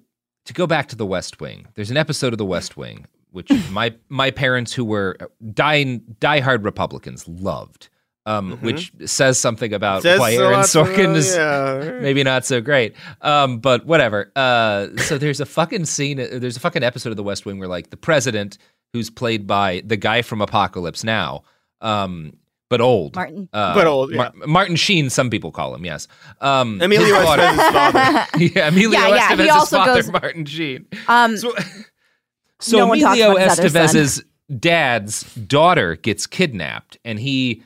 [0.46, 1.66] to go back to the West Wing.
[1.74, 5.16] There's an episode of the West Wing which my my parents who were
[5.54, 7.88] die diehard Republicans loved.
[8.24, 8.62] Um, Mhm.
[8.62, 11.98] which says something about Says why Aaron lot, Sorkin uh, is yeah.
[12.00, 12.94] maybe not so great.
[13.20, 14.30] Um, but whatever.
[14.36, 16.18] Uh, so there's a fucking scene.
[16.18, 18.58] There's a fucking episode of The West Wing where like the president,
[18.92, 21.42] who's played by the guy from Apocalypse Now,
[21.80, 22.34] um,
[22.72, 23.48] but old, Martin.
[23.52, 25.10] uh, But old, Mar- Martin Sheen.
[25.10, 25.84] Some people call him.
[25.84, 26.08] Yes.
[26.40, 28.26] Um, Emilio his daughter- Estevez's father.
[28.56, 30.86] yeah, Emilio Yeah, yeah, he Estevez's also father, goes- Martin Sheen.
[31.06, 31.54] Um, So,
[32.60, 33.82] so no Emilio about his other son.
[33.84, 34.24] Estevez's
[34.58, 37.62] dad's daughter gets kidnapped, and he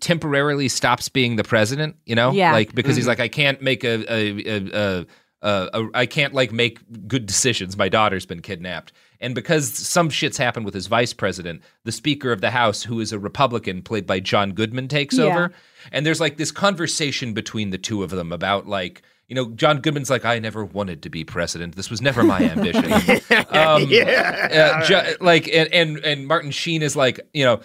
[0.00, 1.96] temporarily stops being the president.
[2.06, 2.52] You know, Yeah.
[2.52, 3.08] like because he's Mhm.
[3.08, 4.70] like, I can't make a, a, a,
[5.00, 5.06] a,
[5.42, 7.76] Uh, a I can't like make good decisions.
[7.76, 12.30] My daughter's been kidnapped, and because some shits happened with his vice president, the Speaker
[12.30, 15.24] of the House, who is a Republican, played by John Goodman, takes Yeah.
[15.24, 15.52] over,
[15.92, 19.02] and there's like this conversation between the two of them about like.
[19.30, 21.76] You know, John Goodman's like, I never wanted to be president.
[21.76, 22.84] This was never my ambition.
[23.50, 24.80] um, Yeah.
[24.82, 27.60] uh, ju- like and, and and Martin Sheen is like, you know,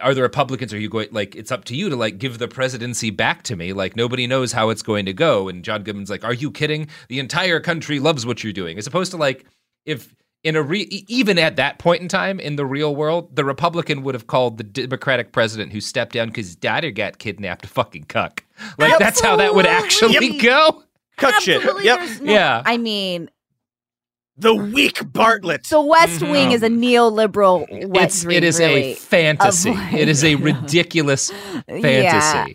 [0.00, 0.72] are the Republicans?
[0.72, 3.54] Are you going like it's up to you to like give the presidency back to
[3.54, 3.72] me?
[3.74, 5.48] Like nobody knows how it's going to go.
[5.48, 6.88] And John Goodman's like, are you kidding?
[7.08, 8.78] The entire country loves what you're doing.
[8.78, 9.44] As opposed to like
[9.84, 13.44] if in a re- even at that point in time in the real world, the
[13.44, 17.64] Republican would have called the Democratic president who stepped down because his daughter got kidnapped
[17.66, 18.42] a fucking cuck.
[18.78, 20.42] Like that's how that would actually Yep.
[20.42, 20.83] go.
[21.16, 21.62] Cut shit.
[21.82, 22.00] Yep.
[22.22, 22.62] no- Yeah.
[22.64, 23.30] I mean,
[24.36, 25.64] The weak Bartlett.
[25.64, 26.30] the West Mhm.
[26.32, 28.36] Wing is a neoliberal wet it's dream.
[28.38, 29.70] it is really, a fantasy.
[29.72, 31.30] like- it is a ridiculous
[31.68, 31.82] fantasy.
[31.84, 32.46] Yeah.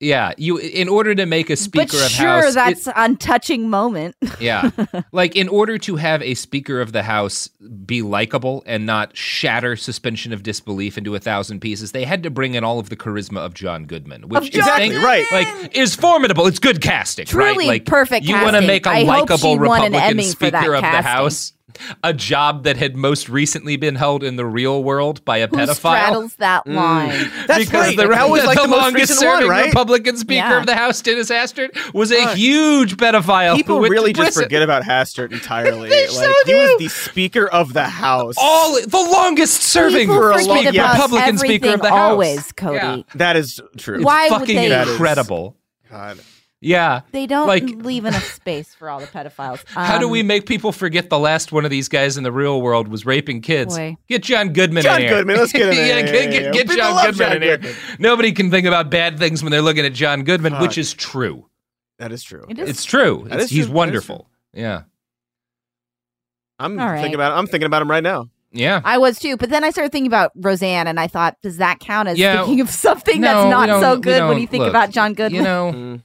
[0.00, 2.50] You in order to make a speaker but of sure, house.
[2.50, 4.14] it- that's a touching moment.
[4.40, 4.70] yeah.
[5.12, 7.48] Like in order to have a speaker of the house
[7.86, 12.30] be likable and not shatter suspension of disbelief into a thousand pieces, they had to
[12.30, 15.24] bring in all of the charisma of John Goodman, which is Exactly, right.
[15.32, 16.46] like is formidable.
[16.46, 17.54] It's good casting, right?
[17.54, 20.50] Truly Like perfect You want to make a likable she won an Republican Emmy for
[20.50, 21.52] that speaker of the house.
[22.02, 25.56] A job that had most recently been held in the real world by a Who
[25.56, 25.74] pedophile.
[25.74, 26.74] straddles that Mm.
[26.74, 27.30] line?
[27.46, 27.96] That's because right.
[27.96, 29.66] the, That was, like, the most longest recent one, serving right?
[29.66, 30.58] Republican Speaker Yeah.
[30.60, 32.36] of the House, Dennis Hastert, was a Fuck.
[32.36, 33.56] huge pedophile.
[33.56, 34.42] People went really just prison.
[34.44, 35.88] forget about Hastert entirely.
[35.96, 38.34] They like so he was the Speaker of the House.
[38.38, 42.10] all the longest serving for a long- about Republican Speaker of everything the House.
[42.10, 42.76] always, Cody.
[42.76, 42.96] Yeah.
[43.14, 43.96] that is true.
[43.96, 45.56] It's Why would fucking they- incredible.
[45.90, 46.18] God.
[46.66, 47.02] Yeah.
[47.12, 49.62] They don't Like- leave enough space for all the pedophiles.
[49.68, 52.32] How do Um, we make people forget the last one of these guys in the
[52.32, 53.76] real world was raping kids?
[53.76, 53.96] Boy.
[54.08, 55.10] Get John Goodman John in here.
[55.10, 55.76] John Goodman, let's get him in.
[55.76, 57.56] yeah, Yeah, get, yeah, get, get John Goodman John in here.
[57.58, 57.76] Goodman.
[58.00, 61.46] Nobody can think about bad things when they're looking at John Goodman, which is true.
[61.98, 62.44] That is true.
[62.48, 63.22] It is- It's true.
[63.28, 63.66] That It's- is he's true.
[63.66, 64.28] That is wonderful.
[64.52, 64.82] Yeah.
[66.58, 66.96] I'm All right.
[67.00, 67.32] thinking about.
[67.32, 68.28] I'm thinking about him right now.
[68.52, 68.80] Yeah.
[68.84, 71.78] I was too, but then I started thinking about Roseanne, and I thought, does that
[71.80, 72.38] count as Yeah.
[72.38, 75.12] thinking of something No, that's not so good when don't- you think look, about John
[75.12, 75.36] Goodman?
[75.36, 76.02] You know, Mm.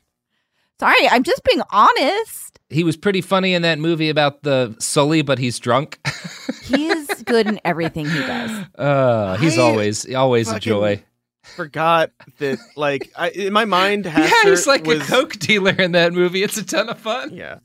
[0.81, 2.59] Sorry, I'm just being honest.
[2.71, 5.99] he was pretty funny in that movie about the Sully, but he's drunk.
[6.63, 8.49] he's good in everything he does.
[8.73, 11.03] Uh, he's I always always a joy.
[11.43, 12.09] Forgot
[12.39, 16.13] that, like, I, in my mind, Yeah, he's like was, a coke dealer in that
[16.13, 16.41] movie.
[16.41, 17.35] It's a ton of fun.
[17.35, 17.59] Yeah,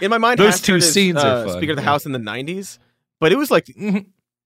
[0.00, 1.88] in my mind, Those two is, scenes are uh, fun, Speaker of the yeah.
[1.88, 2.78] House in the '90s,
[3.18, 3.76] but it was like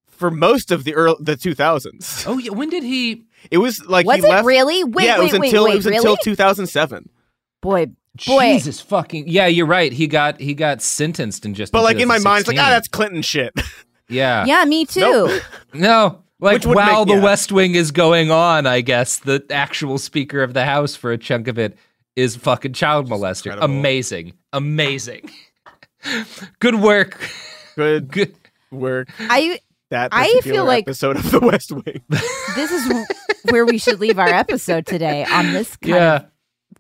[0.09, 2.25] for most of the early the 2000s.
[2.27, 3.27] Oh yeah, when did he?
[3.51, 4.47] It was like Was he it left.
[4.47, 4.85] really?
[4.85, 7.11] Wait, yeah, it was wait, wait, until wait, it was until 2007.
[7.61, 7.89] Boy,
[8.27, 9.93] boy, Jesus fucking yeah, you're right.
[9.93, 11.73] He got he got sentenced in just.
[11.73, 13.53] But like in my mind, it's like, ah, that's Clinton shit.
[14.09, 15.01] yeah, yeah, me too.
[15.01, 15.43] Nope.
[15.75, 17.25] No, like while make- the yeah.
[17.25, 21.19] West Wing is going on, I guess the actual Speaker of the House for a
[21.19, 21.77] chunk of it
[22.15, 23.47] is fucking child molester.
[23.53, 23.65] incredible.
[23.77, 25.31] Amazing, amazing.
[26.61, 27.19] Good work.
[27.75, 28.35] Good Good.
[28.71, 29.09] work.
[29.19, 29.61] I
[29.91, 32.03] That I particular feel like- episode of The West Wing.
[32.09, 33.07] this is
[33.51, 36.15] where we should leave our episode today on this kind Yeah.
[36.17, 36.25] of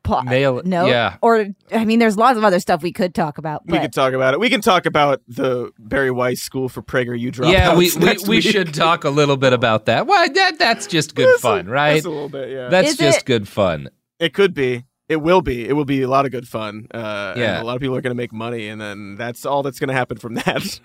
[0.06, 0.24] plot.
[0.24, 0.66] Nail it.
[0.66, 1.16] No, Yeah.
[1.20, 3.66] or I mean, there's lots of other stuff we could talk about.
[3.66, 4.40] we could talk about it.
[4.40, 7.52] We can talk about the Bari Weiss School for PragerU dropouts.
[7.52, 10.06] Yeah, we we, we should talk a little bit about that.
[10.06, 11.96] Well, that that's just good fun, right?
[11.96, 12.68] Just a little bit, yeah.
[12.68, 13.90] That's Is just it- good fun.
[14.18, 14.84] It could be.
[15.08, 15.68] It will be.
[15.68, 16.88] It will be a lot of good fun.
[16.92, 17.62] Uh, and Yeah.
[17.62, 19.88] a lot of people are going to make money, and then that's all that's going
[19.88, 20.80] to happen from that.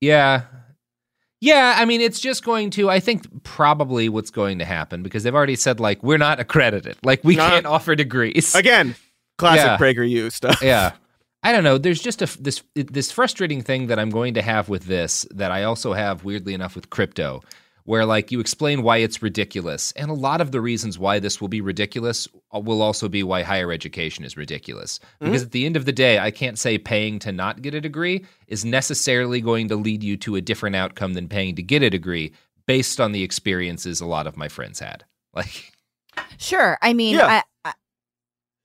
[0.00, 0.42] Yeah.
[1.42, 5.24] Yeah, I mean, it's just going to, I think probably what's going to happen because
[5.24, 6.96] they've already said, like, we're not accredited.
[7.02, 8.54] Like, we can't offer degrees.
[8.54, 8.94] Again,
[9.38, 9.76] classic Yeah.
[9.76, 10.62] PragerU stuff.
[10.62, 10.92] yeah.
[11.42, 11.78] I don't know.
[11.78, 15.50] There's just a this this frustrating thing that I'm going to have with this that
[15.50, 17.42] I also have weirdly enough with crypto,
[17.84, 21.40] where like you explain why it's ridiculous, and a lot of the reasons why this
[21.40, 25.00] will be ridiculous uh, will also be why higher education is ridiculous.
[25.20, 27.80] Because at the end of the day, I can't say paying to not get a
[27.80, 31.82] degree is necessarily going to lead you to a different outcome than paying to get
[31.82, 32.32] a degree
[32.66, 35.04] based on the experiences a lot of my friends had.
[35.34, 35.72] Like,
[36.36, 37.40] sure, I mean, Yeah.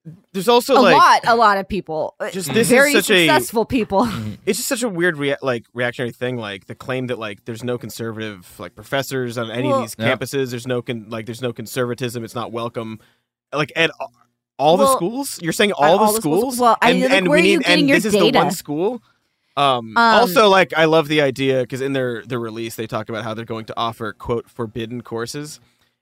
[0.08, 2.70] I, I, There's also a like lot, a lot of people, uh, Just this is
[2.70, 4.08] very such a- successful people.
[4.46, 7.64] it's just such a weird rea- like reactionary thing like the claim that like there's
[7.64, 10.20] no conservative like professors on any Well- of these Yep.
[10.20, 13.00] campuses there's no con- like there's no conservatism it's not welcome
[13.54, 14.06] like at a-
[14.60, 16.40] all the schools you're saying all, all the the schools?
[16.42, 17.98] schools Well, I and, mean, like, and where we are you need getting and your
[17.98, 18.38] this is the data?
[18.40, 19.02] one school
[19.56, 23.10] um, Um, also like i love the idea because in their their release they talk
[23.10, 25.60] about how they're going to offer quote forbidden courses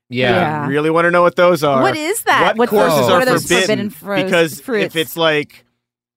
[0.09, 0.29] yeah.
[0.31, 0.61] Yeah.
[0.63, 2.57] I really want to know what those are What is that?
[2.57, 4.85] what What's courses those- are what are those forbidden, forbidden fro- because fruits?
[4.85, 5.65] if it's like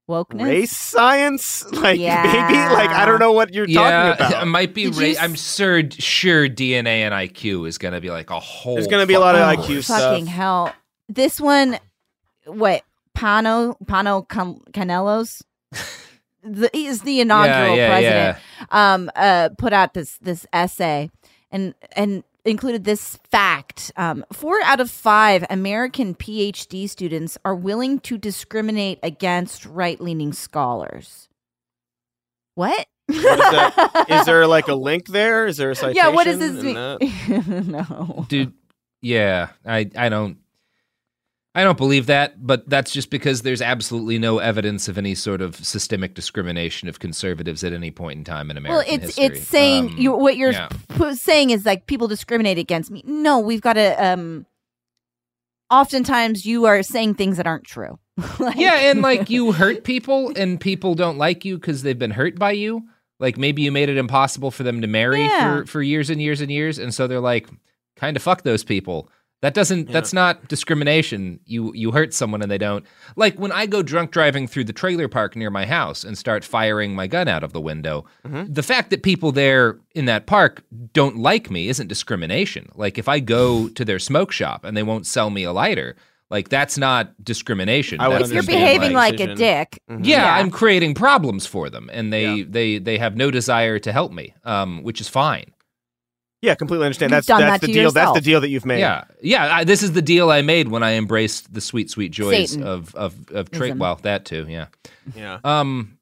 [0.08, 0.44] Wokeness.
[0.44, 2.22] race science like Yeah.
[2.22, 4.84] maybe like i don't know what you're yeah, talking about it might be.
[4.84, 5.82] Did Ra- you s- I'm sure.
[5.90, 8.74] Sure, DNA and IQ is going to be like a whole.
[8.76, 9.84] There's gonna be a lot of fucking IQ course.
[9.84, 10.00] stuff.
[10.00, 10.72] Fucking hell!
[11.10, 11.78] This one,
[12.46, 12.82] what
[13.14, 15.42] Pano Pano Can- Kanelos,
[16.42, 18.38] the, he is the inaugural yeah, president.
[18.70, 21.10] Um, uh, put out this this essay
[21.50, 28.00] and and included this fact: um, four out of five American PhD students are willing
[28.00, 31.28] to discriminate against right leaning scholars.
[32.54, 32.86] What?
[33.06, 34.06] What is that?
[34.10, 35.46] Is there like a link there?
[35.46, 35.96] Is there a citation?
[35.96, 37.70] yeah, what does this mean?
[37.70, 38.26] no.
[38.28, 38.52] dude.
[39.00, 40.38] Yeah, I I don't.
[41.58, 45.40] I don't believe that, but that's just because there's absolutely no evidence of any sort
[45.40, 48.84] of systemic discrimination of conservatives at any point in time in America.
[48.88, 49.24] Well, it's history.
[49.38, 50.68] it's saying Um, you what you're yeah.
[50.96, 53.02] p- saying is like people discriminate against me.
[53.06, 53.88] No, we've got to.
[54.04, 54.46] um
[55.70, 57.98] Oftentimes, you are saying things that aren't true.
[58.38, 62.10] Like- yeah, and like you hurt people, and people don't like you because they've been
[62.12, 62.82] hurt by you.
[63.20, 65.58] Like maybe you made it impossible for them to marry Yeah.
[65.60, 67.48] for for years and years and years, and so they're like,
[67.96, 69.10] kind of fuck those people.
[69.40, 69.92] That doesn't.
[69.92, 71.38] That's not discrimination.
[71.44, 72.84] You you hurt someone and they don't.
[73.14, 76.44] Like when I go drunk driving through the trailer park near my house and start
[76.44, 80.64] firing my gun out of the window, the fact that people there in that park
[80.92, 82.68] don't like me isn't discrimination.
[82.74, 85.94] Like if I go to their smoke shop and they won't sell me a lighter,
[86.30, 88.00] like that's not discrimination.
[88.00, 89.30] I would That's if you're behaving like, decision.
[89.30, 90.00] a dick, Mhm.
[90.04, 90.34] yeah, Yeah.
[90.34, 94.34] I'm creating problems for them, and they they they have no desire to help me,
[94.44, 95.52] um, which is fine.
[96.40, 97.10] Yeah, completely understand.
[97.10, 97.90] You've That's done that's that the to deal.
[97.90, 98.78] That's the deal that you've made.
[98.78, 99.56] Yeah, yeah.
[99.56, 102.64] I, this is the deal I made when I embraced the sweet, sweet joys Satan.
[102.66, 103.78] of of of trade.
[103.78, 104.46] Well, that too.
[104.48, 104.66] Yeah.
[105.16, 105.40] Yeah.
[105.42, 105.98] Um,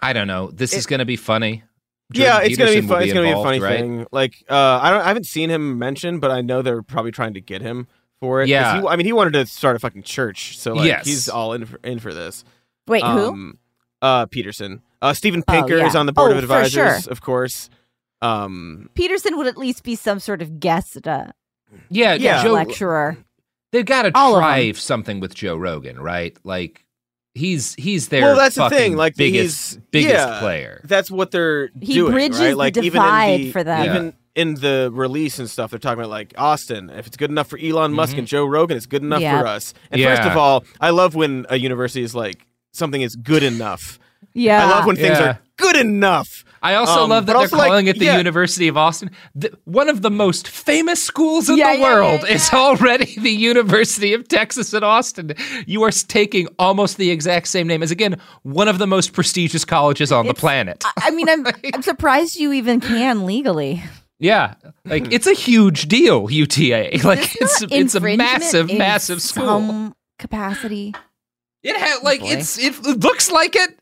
[0.00, 0.50] I don't know.
[0.50, 1.64] This is going to be funny.
[2.12, 3.02] yeah, Jordan it's gonna be Peterson will fun.
[3.04, 3.80] It's gonna be a funny right?
[3.80, 4.06] thing.
[4.12, 7.34] Like, uh, I don't, I haven't seen him mentioned, but I know they're probably trying
[7.34, 7.88] to get him
[8.20, 8.48] for it.
[8.48, 8.80] Yeah.
[8.80, 11.06] he- I mean, he wanted to start a fucking church, so like Yes.
[11.06, 12.44] he's all in for, in for this.
[12.86, 13.08] Wait, who?
[13.28, 13.58] Um,
[14.00, 14.82] Uh, Peterson.
[15.00, 15.86] Uh, Stephen Oh, Pinker yeah.
[15.86, 16.72] is on the board Oh, of advisors,
[17.04, 17.12] sure.
[17.12, 17.70] of course.
[18.22, 21.26] Um, Peterson would at least be some sort of guest uh,
[21.90, 22.42] Yeah, Yeah.
[22.42, 23.16] Joe, lecturer.
[23.72, 26.36] They've got to All try something with Joe Rogan, right?
[26.44, 26.84] Like
[27.34, 28.96] he's he's their well, that's the thing.
[28.96, 30.80] Like biggest he's, biggest yeah, player.
[30.84, 32.50] That's what they're He doing, bridges right?
[32.50, 33.84] the Like even in divide the, for them.
[33.86, 36.90] Even in the release and stuff, they're talking about like Austin.
[36.90, 38.18] If it's good enough for Elon Musk Mhm.
[38.20, 39.40] and Joe Rogan, it's good enough Yeah.
[39.40, 39.72] for us.
[39.90, 43.98] And first of all, I love when a university is like something is good enough.
[44.34, 44.64] Yeah.
[44.64, 45.24] I love when things Yeah.
[45.30, 46.44] are good enough.
[46.64, 48.16] I also Um, love that they're also, like, calling it the yeah.
[48.18, 49.10] University of Austin.
[49.34, 53.30] The, one of the most famous schools in Yeah, the yeah, world is already the
[53.32, 55.34] University of Texas at Austin.
[55.66, 59.64] You are taking almost the exact same name as again one of the most prestigious
[59.64, 60.84] colleges on the planet.
[60.84, 61.44] I- I mean, I'm
[61.74, 63.82] I'm surprised you even can legally.
[64.20, 64.54] yeah,
[64.84, 66.30] like it's a huge deal.
[66.30, 69.92] UTA, like it's it's a massive, massive school.
[70.18, 70.94] Capacity.
[71.64, 72.28] It had like boy.
[72.28, 73.78] it's it looks like it.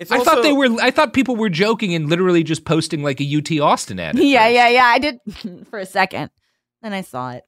[0.00, 0.80] It's I thought they were.
[0.80, 4.18] I thought people were joking and literally just posting like a UT Austin ad.
[4.18, 4.54] Yeah, first.
[4.54, 4.84] yeah, yeah.
[4.86, 5.18] I did
[5.68, 6.30] for a second.
[6.80, 7.44] Then I saw it.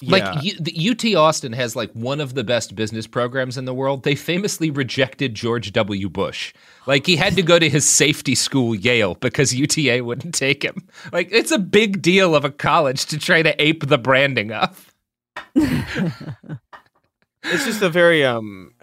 [0.00, 3.74] Like U- the UT Austin has like one of the best business programs in the
[3.74, 4.04] world.
[4.04, 6.08] They famously rejected George W.
[6.08, 6.54] Bush.
[6.86, 10.86] Like he had to go to his safety school Yale because UTA wouldn't take him.
[11.12, 14.94] Like it's a big deal of a college to try to ape the branding of.
[15.56, 16.24] it's
[17.64, 18.74] just a very um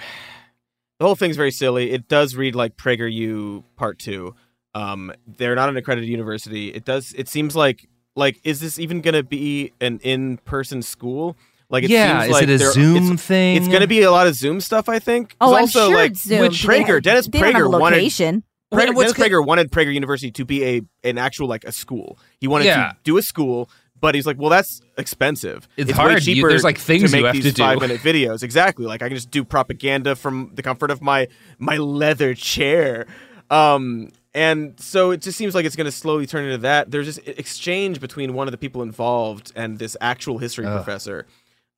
[1.00, 4.34] the whole thing's very silly it does read like prageru part two
[4.74, 9.02] um they're not an accredited university it does it seems like like is this even
[9.02, 11.36] gonna be an in-person school
[11.70, 13.58] like it Yeah, seems is like it a Zoom it's- thing?
[13.58, 15.36] it's gonna be a lot of zoom stuff i think.
[15.42, 16.42] Oh, I'm also sure like it's Zoom.
[16.42, 18.44] which They- prager dennis they don't have a prager wanted location.
[18.74, 22.18] Prager, Dennis Prager wanted Prager University to be a an actual like a school.
[22.42, 22.90] He wanted Yeah.
[22.90, 23.70] to do a school,
[24.00, 25.68] but he's like, well, that's expensive.
[25.78, 26.14] It's way hard.
[26.26, 27.62] You- cheaper there's, like, things to you make have these to do.
[27.64, 28.44] five minute videos.
[28.44, 28.86] Exactly.
[28.86, 31.28] Like I can just do propaganda from the comfort of my
[31.60, 33.08] my leather chair.
[33.50, 36.92] Um, and so it just seems like it's going to slowly turn into that.
[36.92, 40.76] There's this exchange between one of the people involved and this actual history Ugh.
[40.76, 41.26] professor,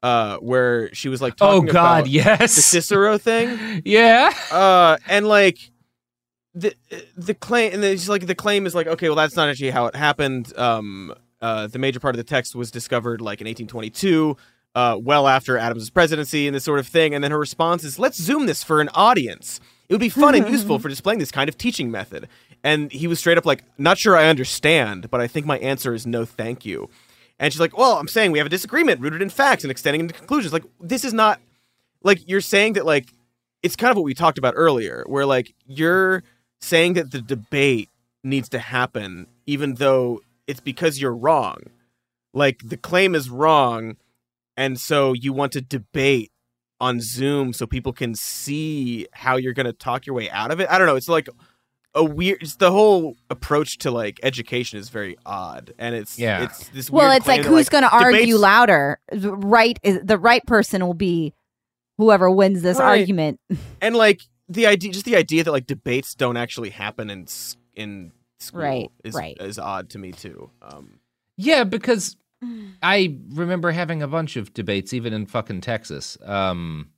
[0.02, 2.56] uh, where she was like, Oh God, about yes.
[2.56, 3.82] the Cicero thing.
[3.86, 4.34] yeah.
[4.52, 5.60] Uh, and like
[6.56, 6.74] the
[7.16, 9.86] the claim, and it's like the claim is like, okay, well, that's not actually how
[9.86, 10.58] it happened.
[10.58, 14.38] Um, uh, the major part of the text was discovered like in 1822,
[14.76, 17.14] uh, well after Adams' presidency, and this sort of thing.
[17.14, 19.60] And then her response is, let's zoom this for an audience.
[19.90, 22.28] It would be fun and useful for displaying this kind of teaching method.
[22.64, 25.94] And he was straight up like, not sure I understand, but I think my answer
[25.94, 26.90] is no, thank you.
[27.40, 30.02] And she's like, well, I'm saying we have a disagreement rooted in facts and extending
[30.02, 30.54] into conclusions.
[30.54, 31.40] Like, this is not
[32.04, 33.14] like you're saying that like
[33.64, 36.24] it's kind of what we talked about earlier, where like you're
[36.62, 37.90] saying that the debate
[38.24, 41.58] needs to happen, even though it's because you're wrong.
[42.34, 43.98] Like the claim is wrong,
[44.56, 46.32] and so you want to debate
[46.80, 50.60] on Zoom so people can see how you're going to talk your way out of
[50.60, 50.70] it.
[50.70, 50.96] I don't know.
[50.96, 51.28] It's like
[51.96, 52.44] a weird.
[52.44, 56.44] It's the whole approach to like education is very odd, and it's Yeah.
[56.44, 56.90] It's this.
[56.92, 59.00] Well, weird it's like that, who's going to argue debates- louder?
[59.12, 61.34] The Right is the right person will be
[61.98, 63.00] whoever wins this Right.
[63.00, 63.40] argument.
[63.82, 67.26] and like the idea just the idea that like debates don't actually happen in
[67.76, 69.38] in school Right, is right.
[69.40, 71.00] is odd to me too um
[71.38, 72.16] Yeah, because
[72.84, 76.18] I remember having a bunch of debates, even in fucking Texas.
[76.24, 76.90] Um,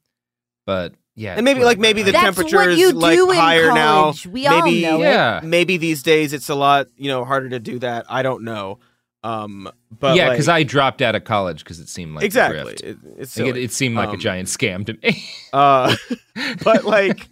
[0.65, 3.37] but yeah, and maybe like maybe the That's temperature what is you like do in
[3.37, 4.27] higher now college.
[4.27, 5.05] We all maybe know it.
[5.05, 5.41] Yeah.
[5.43, 8.79] maybe these days it's a lot you know harder to do that i don't know
[9.23, 12.73] um but yeah, like, because I dropped out of college because it seemed like exactly
[12.75, 12.83] grift.
[12.83, 15.25] it, it's Like, it, it seemed like a Um, giant scam to me.
[15.53, 15.93] uh
[16.63, 17.27] but like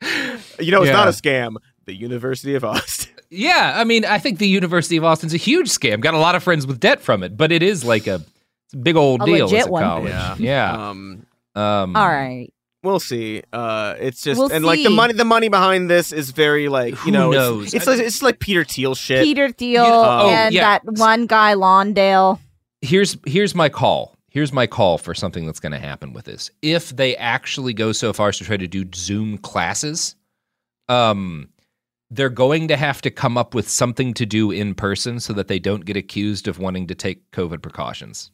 [0.60, 4.38] you know it's not a scam the university of austin yeah, I mean, I think
[4.38, 6.00] the University of Austin's a huge scam.
[6.00, 8.16] Got a lot of friends with debt from it, but it is like a,
[8.64, 9.82] it's a big old A deal legit as a one.
[9.82, 10.10] college.
[10.10, 10.34] Yeah.
[10.38, 10.88] Yeah.
[10.90, 12.52] um Um, All right.
[12.82, 13.42] We'll see.
[13.52, 16.90] Uh, it's just We'll and like the money, the money behind this is very like
[16.92, 17.64] you Who know, knows?
[17.66, 19.24] It's, it's, like, it's like Peter Thiel shit.
[19.24, 20.60] Peter Thiel Oh, and yeah.
[20.78, 22.40] that one guy Lonsdale.
[22.82, 24.14] here's here's my call.
[24.28, 26.50] Here's my call for something that's going to happen with this.
[26.62, 30.14] If they actually go so far as to try to do Zoom classes,
[30.88, 31.48] um,
[32.16, 35.48] they're going to have to come up with something to do in person so that
[35.48, 38.30] they don't get accused of wanting to take COVID precautions.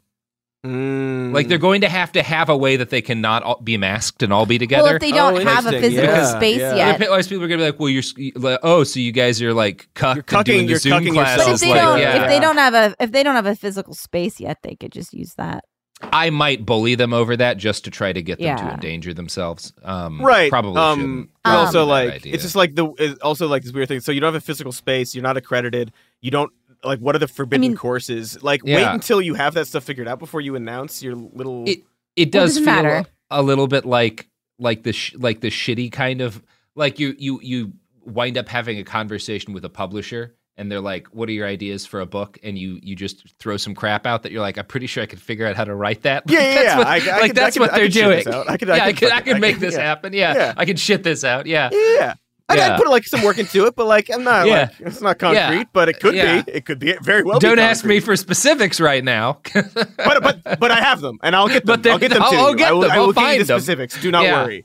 [0.64, 1.34] Mm.
[1.34, 4.22] Like they're going to have to have a way that they cannot all be masked
[4.22, 4.84] and all be together.
[4.84, 6.76] Well, if they don't Oh, have a physical Yeah, space yeah.
[6.76, 7.00] yet.
[7.02, 10.30] Otherwise, people are gonna be like, "Well, you're oh, so you guys are like cucked
[10.30, 11.38] You're and doing cucking- the you're Zoom cucking yourself.
[11.46, 12.22] But if they like, don't, yeah.
[12.22, 14.92] if they don't have a, if they don't have a physical space yet, they could
[14.92, 15.64] just use that.
[16.02, 19.72] I might bully them over that just to try to get them to endanger themselves.
[19.82, 20.50] Um, right.
[20.50, 21.30] Probably um, shouldn't.
[21.44, 22.34] but Also, Probably like idea.
[22.34, 24.00] it's just like the it's also like this weird thing.
[24.00, 25.14] So you don't have a physical space.
[25.14, 25.92] You're not accredited.
[26.20, 26.52] You don't
[26.84, 28.42] like what are the forbidden mean- courses?
[28.42, 31.68] Like wait until you have that stuff figured out before you announce your little.
[31.68, 31.80] It
[32.16, 33.08] it does doesn't feel matter.
[33.30, 34.28] a, a little bit like
[34.58, 36.42] like the sh- like the shitty kind of
[36.74, 37.72] like you you you
[38.04, 41.86] wind up having a conversation with a publisher and they're like, "What are your ideas
[41.86, 44.66] for a book?" And you you just throw some crap out that you're like, "I'm
[44.66, 46.78] pretty sure I could figure out how to write that." Yeah, Like, yeah, that's yeah.
[46.78, 48.28] what- I- I like could- that's could- what they're could doing.
[48.48, 49.80] I could- I yeah, I could could I could make could- this yeah.
[49.82, 50.12] happen.
[50.12, 50.34] Yeah.
[50.34, 50.54] Yeah.
[50.56, 51.46] I could shit this out.
[51.46, 51.70] Yeah.
[51.72, 52.14] yeah.
[52.48, 52.74] I, Yeah.
[52.74, 54.68] I put like some work into it, but like I'm not Yeah.
[54.78, 55.64] like it's not concrete, Yeah.
[55.72, 56.42] but it could Yeah.
[56.42, 56.52] be.
[56.52, 57.38] It could be very well.
[57.38, 59.40] Don't ask me for specifics right now.
[59.54, 61.80] but but but I have them, and I'll get them.
[61.80, 62.90] But I'll get them I'll- get I will, them.
[62.90, 63.60] I give you find the them.
[63.60, 64.02] specifics.
[64.02, 64.62] Do not worry.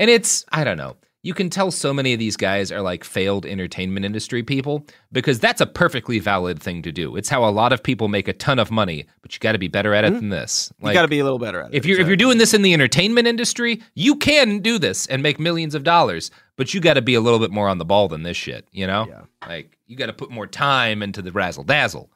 [0.00, 0.96] And it's, I don't know.
[1.28, 5.38] You can tell so many of these guys are like failed entertainment industry people because
[5.38, 7.16] that's a perfectly valid thing to do.
[7.16, 9.58] It's how a lot of people make a ton of money, but you got to
[9.58, 10.20] be better at it mm-hmm.
[10.20, 10.72] than this.
[10.82, 11.76] you got to be a little better at it.
[11.76, 15.22] if you're if you're doing this in the entertainment industry, you can do this and
[15.22, 17.84] make millions of dollars, but you got to be a little bit more on the
[17.84, 19.06] ball than this shit, you know?
[19.06, 19.20] Yeah.
[19.46, 22.08] Like you got to put more time into the razzle dazzle.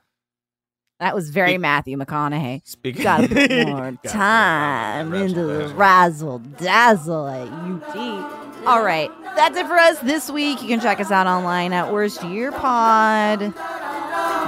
[1.03, 2.63] That was very Matthew McConaughey.
[2.65, 8.67] Speaking- Gotta put more time into the razzle dazzle at UT.
[8.69, 10.63] All right, that's it for us this week.
[10.63, 13.41] You can check us out online at Worst Year Pod.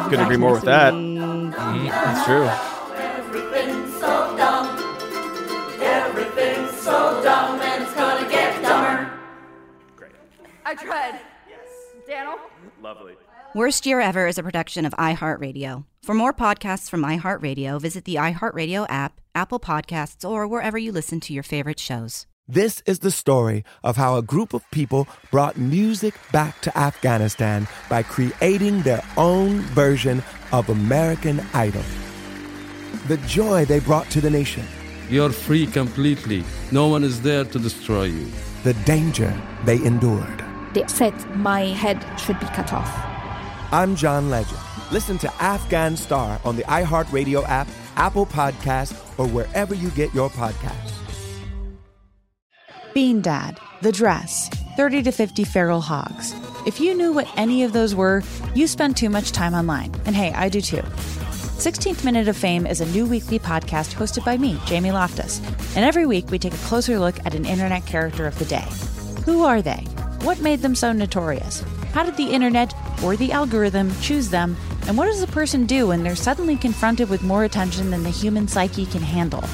[0.09, 0.93] Couldn't agree more with that.
[0.93, 1.87] Mm-hmm.
[1.89, 2.49] That's true.
[3.03, 4.79] Everything's so dumb.
[5.83, 9.11] Everything's so dumb, and it's gonna get dumber.
[10.65, 11.19] I tried.
[11.49, 11.59] Yes.
[12.07, 12.39] Daniel?
[12.81, 13.15] Lovely.
[13.55, 15.85] Worst Year Ever is a production of iHeartRadio.
[16.03, 21.21] For more podcasts from iHeartRadio, visit the iHeartRadio app, Apple Podcasts, or wherever you listen
[21.21, 22.27] to your favorite shows.
[22.49, 27.69] This is the story of how a group of people brought music back to Afghanistan
[27.89, 31.85] by creating their own version of American Idol.
[33.07, 34.67] The joy they brought to the nation,
[35.09, 36.43] You're free completely.
[36.73, 38.27] No one is there to destroy you.
[38.65, 39.33] the danger
[39.65, 40.45] they endured.
[40.73, 43.14] They said my head should be cut off.
[43.75, 44.61] I'm John Legend.
[44.93, 47.67] Listen to Afghan Star on the iHeartRadio app,
[47.97, 50.93] Apple Podcasts, or wherever you get your podcasts.
[52.95, 56.37] Bean Dad, The Dress, 30 to 50 Feral Hogs.
[56.69, 58.23] If you knew what any of those were,
[58.55, 59.93] you spend too much time online.
[60.07, 60.83] And hey, I do too.
[61.59, 65.41] 16th Minute of Fame is a new weekly podcast hosted by me, Jamie Loftus.
[65.75, 68.69] And every week we take a closer look at an internet character of the day.
[69.25, 69.85] Who are they?
[70.23, 71.65] What made them so notorious?
[71.95, 72.75] How did the internet
[73.05, 74.57] or the algorithm choose them?
[74.89, 78.11] And what does a person do when they're suddenly confronted with more attention than the
[78.11, 79.45] human psyche can handle?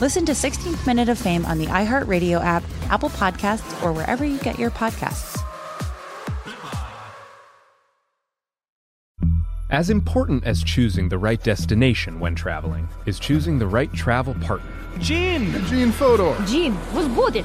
[0.00, 4.36] Listen to 16th Minute of Fame on the iHeartRadio app, Apple Podcasts, or wherever you
[4.38, 5.40] get your podcasts.
[9.70, 14.72] As important as choosing the right destination when traveling is choosing the right travel partner.
[14.98, 15.52] Gene!
[15.66, 16.36] Gene Fodor!
[16.46, 17.44] Gene, was good.